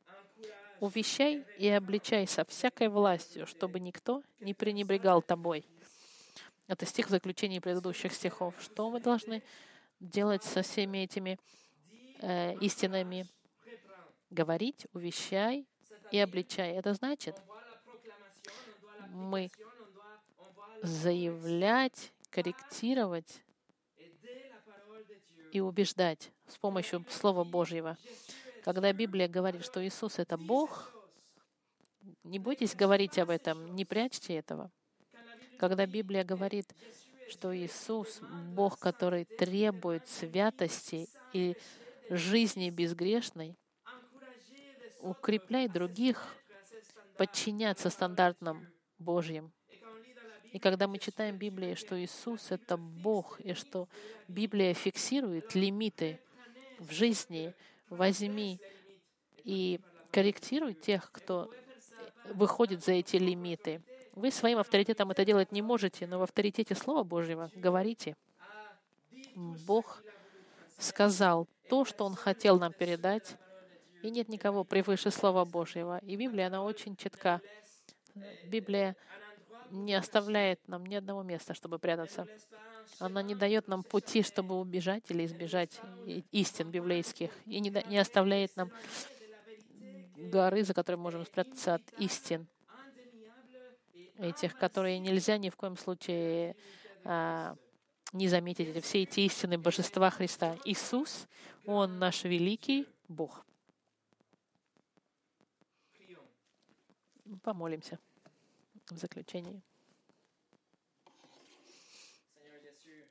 Увещай 0.79 1.45
и 1.57 1.69
обличай 1.69 2.27
со 2.27 2.43
всякой 2.43 2.89
властью, 2.89 3.47
чтобы 3.47 3.79
никто 3.79 4.23
не 4.39 4.53
пренебрегал 4.53 5.21
тобой. 5.21 5.65
Это 6.67 6.85
стих 6.85 7.07
в 7.07 7.09
заключении 7.11 7.59
предыдущих 7.59 8.13
стихов. 8.13 8.55
Что 8.59 8.89
мы 8.89 8.99
должны 8.99 9.43
делать 9.99 10.43
со 10.43 10.61
всеми 10.63 10.99
этими 10.99 11.39
э, 12.19 12.55
истинами? 12.59 13.27
Говорить, 14.29 14.87
увещай 14.93 15.67
и 16.13 16.19
обличай. 16.19 16.73
Это 16.73 16.93
значит, 16.93 17.35
мы 19.09 19.49
заявлять, 20.83 22.11
корректировать 22.29 23.41
и 25.51 25.59
убеждать 25.59 26.31
с 26.47 26.57
помощью 26.57 27.03
Слова 27.09 27.43
Божьего. 27.43 27.97
Когда 28.63 28.93
Библия 28.93 29.27
говорит, 29.27 29.65
что 29.65 29.83
Иисус— 29.85 30.13
это 30.19 30.37
Бог, 30.37 30.91
не 32.23 32.37
бойтесь 32.37 32.75
говорить 32.75 33.17
об 33.17 33.31
этом, 33.31 33.75
не 33.75 33.83
прячьте 33.83 34.35
этого. 34.35 34.71
Когда 35.57 35.87
Библия 35.87 36.23
говорит, 36.23 36.75
что 37.27 37.57
Иисус— 37.57 38.19
Бог, 38.53 38.77
который 38.77 39.25
требует 39.25 40.07
святости 40.07 41.09
и 41.33 41.57
жизни 42.11 42.69
безгрешной, 42.69 43.57
укрепляй 45.03 45.67
других 45.67 46.35
подчиняться 47.17 47.89
стандартам 47.89 48.65
Божьим. 48.97 49.51
И 50.51 50.59
когда 50.59 50.87
мы 50.87 50.97
читаем 50.99 51.37
Библию, 51.37 51.75
что 51.75 51.99
Иисус— 51.99 52.47
это 52.51 52.77
Бог, 52.77 53.39
и 53.41 53.53
что 53.53 53.87
Библия 54.27 54.73
фиксирует 54.73 55.55
лимиты 55.55 56.19
в 56.79 56.91
жизни, 56.91 57.53
возьми 57.89 58.59
и 59.43 59.79
корректируй 60.11 60.73
тех, 60.73 61.11
кто 61.11 61.51
выходит 62.33 62.83
за 62.83 62.93
эти 62.93 63.17
лимиты. 63.17 63.81
Вы 64.13 64.31
своим 64.31 64.59
авторитетом 64.59 65.11
это 65.11 65.25
делать 65.25 65.51
не 65.51 65.61
можете, 65.61 66.05
но 66.05 66.19
в 66.19 66.23
авторитете 66.23 66.75
Слова 66.75 67.03
Божьего 67.03 67.49
говорите. 67.55 68.15
Бог 69.35 70.03
сказал 70.77 71.47
то, 71.67 71.83
что 71.83 72.05
Он 72.05 72.15
хотел 72.15 72.59
нам 72.59 72.73
передать, 72.73 73.37
и 74.03 74.11
нет 74.11 74.29
никого 74.29 74.63
превыше 74.63 75.09
Слова 75.09 75.45
Божьего. 75.45 75.97
И 75.99 76.15
Библия, 76.15 76.47
она 76.47 76.63
очень 76.63 76.95
четка. 76.95 77.41
Библия 78.45 78.95
не 79.71 79.95
оставляет 79.95 80.59
нам 80.67 80.85
ни 80.85 80.93
одного 80.93 81.23
места, 81.23 81.53
чтобы 81.53 81.79
прятаться. 81.79 82.27
Она 82.99 83.23
не 83.23 83.33
дает 83.33 83.67
нам 83.67 83.81
пути, 83.81 84.21
чтобы 84.21 84.59
убежать 84.59 85.03
или 85.09 85.25
избежать 85.25 85.79
истин 86.31 86.69
библейских, 86.69 87.31
и 87.45 87.59
не, 87.59 87.71
не 87.87 87.97
оставляет 87.97 88.55
нам 88.57 88.71
горы, 90.17 90.63
за 90.63 90.73
которой 90.73 90.97
можем 90.97 91.25
спрятаться 91.25 91.75
от 91.75 91.83
истин 91.97 92.45
этих, 94.17 94.57
которые 94.57 94.99
нельзя 94.99 95.37
ни 95.37 95.49
в 95.49 95.55
коем 95.55 95.77
случае 95.77 96.55
а, 97.03 97.55
не 98.11 98.27
заметить. 98.27 98.83
Все 98.83 99.03
эти 99.03 99.21
истины 99.21 99.57
божества 99.57 100.09
Христа. 100.09 100.57
Иисус, 100.65 101.27
Он 101.65 101.99
наш 101.99 102.25
великий 102.25 102.85
Бог. 103.07 103.45
Помолимся 107.41 107.99
в 108.89 108.97
заключении. 108.97 109.61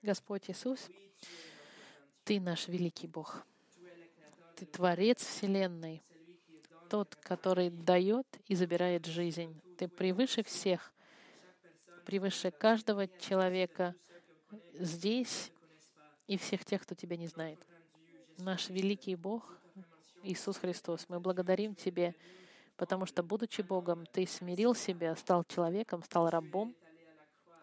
Господь 0.02 0.50
Иисус, 0.50 0.88
Ты 2.24 2.40
наш 2.40 2.68
великий 2.68 3.06
Бог. 3.06 3.44
Ты 4.56 4.66
Творец 4.66 5.24
Вселенной, 5.24 6.02
тот, 6.88 7.14
который 7.16 7.70
дает 7.70 8.26
и 8.46 8.54
забирает 8.54 9.06
жизнь. 9.06 9.60
Ты 9.78 9.88
превыше 9.88 10.42
всех, 10.42 10.92
превыше 12.04 12.50
каждого 12.50 13.08
человека 13.08 13.94
здесь 14.74 15.50
и 16.26 16.36
всех 16.36 16.64
тех, 16.64 16.82
кто 16.82 16.94
Тебя 16.94 17.16
не 17.16 17.28
знает. 17.28 17.58
Наш 18.38 18.68
великий 18.68 19.14
Бог, 19.14 19.56
Иисус 20.22 20.58
Христос, 20.58 21.08
мы 21.08 21.20
благодарим 21.20 21.74
Тебе 21.74 22.14
потому 22.76 23.06
что, 23.06 23.22
будучи 23.22 23.62
Богом, 23.62 24.06
ты 24.06 24.26
смирил 24.26 24.74
себя, 24.74 25.14
стал 25.16 25.44
человеком, 25.44 26.02
стал 26.02 26.30
рабом 26.30 26.74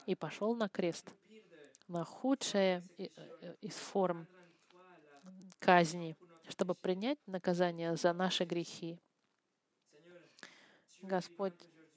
и 0.06 0.16
пошел 0.16 0.56
на 0.56 0.70
крест, 0.70 1.14
на 1.88 2.04
худшее 2.04 2.84
э, 2.98 3.08
из 3.62 3.76
форм 3.76 4.28
казни, 5.60 6.16
чтобы 6.48 6.76
принять 6.76 7.20
наказание 7.28 7.96
за 7.96 8.14
наши 8.14 8.46
грехи. 8.46 9.00
Господь, 11.02 11.54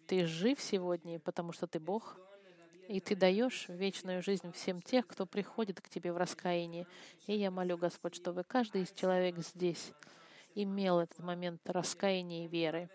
Ты 0.06 0.26
жив 0.26 0.60
сегодня, 0.60 1.18
потому 1.20 1.52
что 1.52 1.66
Ты 1.66 1.80
Бог, 1.80 2.18
и 2.88 3.00
Ты 3.00 3.16
даешь 3.16 3.68
вечную 3.68 4.22
жизнь 4.22 4.52
всем 4.52 4.82
тех, 4.82 5.06
кто 5.06 5.26
приходит 5.26 5.80
к 5.80 5.88
Тебе 5.88 6.12
в 6.12 6.16
раскаянии. 6.16 6.86
И 7.26 7.34
я 7.34 7.50
молю, 7.50 7.78
Господь, 7.78 8.14
чтобы 8.14 8.44
каждый 8.44 8.82
из 8.82 8.92
человек 8.92 9.38
здесь 9.38 9.92
имел 10.54 11.00
этот 11.00 11.18
момент 11.20 11.60
раскаяния 11.68 12.44
и 12.44 12.48
веры 12.48 12.90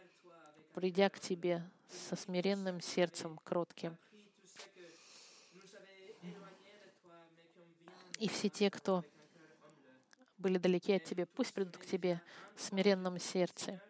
придя 0.78 1.10
к 1.10 1.20
Тебе 1.20 1.64
со 1.90 2.16
смиренным 2.16 2.82
сердцем, 2.82 3.40
кротким. 3.44 3.98
И 8.20 8.28
все 8.28 8.48
те, 8.48 8.70
кто 8.70 9.04
были 10.38 10.60
далеки 10.60 10.94
от 10.94 11.04
Тебя, 11.04 11.26
пусть 11.26 11.52
придут 11.56 11.78
к 11.78 11.86
Тебе 11.88 12.22
в 12.54 12.62
смиренном 12.62 13.18
сердце. 13.18 13.82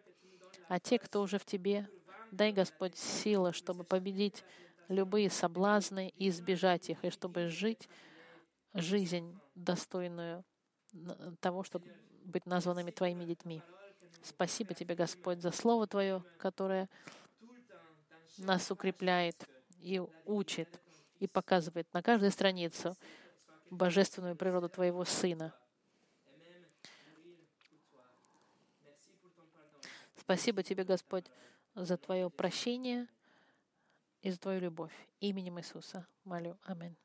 А 0.68 0.80
те, 0.80 0.98
кто 0.98 1.20
уже 1.20 1.38
в 1.38 1.44
Тебе, 1.44 1.86
дай, 2.30 2.52
Господь, 2.52 2.96
силы, 2.96 3.52
чтобы 3.52 3.84
победить 3.84 4.42
любые 4.88 5.28
соблазны 5.28 6.14
и 6.16 6.30
избежать 6.30 6.88
их, 6.88 7.04
и 7.04 7.10
чтобы 7.10 7.48
жить 7.48 7.86
жизнь 8.72 9.38
достойную 9.54 10.42
того, 11.40 11.64
чтобы 11.64 11.94
быть 12.24 12.46
названными 12.46 12.92
Твоими 12.92 13.26
детьми. 13.26 13.62
Спасибо 14.22 14.74
Тебе, 14.74 14.94
Господь, 14.94 15.40
за 15.40 15.50
Слово 15.50 15.86
Твое, 15.86 16.22
которое 16.38 16.88
нас 18.38 18.70
укрепляет 18.70 19.48
и 19.80 20.02
учит, 20.24 20.80
и 21.18 21.26
показывает 21.26 21.92
на 21.92 22.02
каждой 22.02 22.30
странице 22.30 22.94
божественную 23.70 24.36
природу 24.36 24.68
Твоего 24.68 25.04
Сына. 25.04 25.54
Спасибо 30.16 30.62
Тебе, 30.62 30.84
Господь, 30.84 31.24
за 31.74 31.96
Твое 31.96 32.28
прощение 32.30 33.06
и 34.22 34.30
за 34.30 34.38
Твою 34.38 34.60
любовь. 34.60 34.92
Именем 35.20 35.58
Иисуса 35.58 36.06
молю. 36.24 36.56
Аминь. 36.64 36.96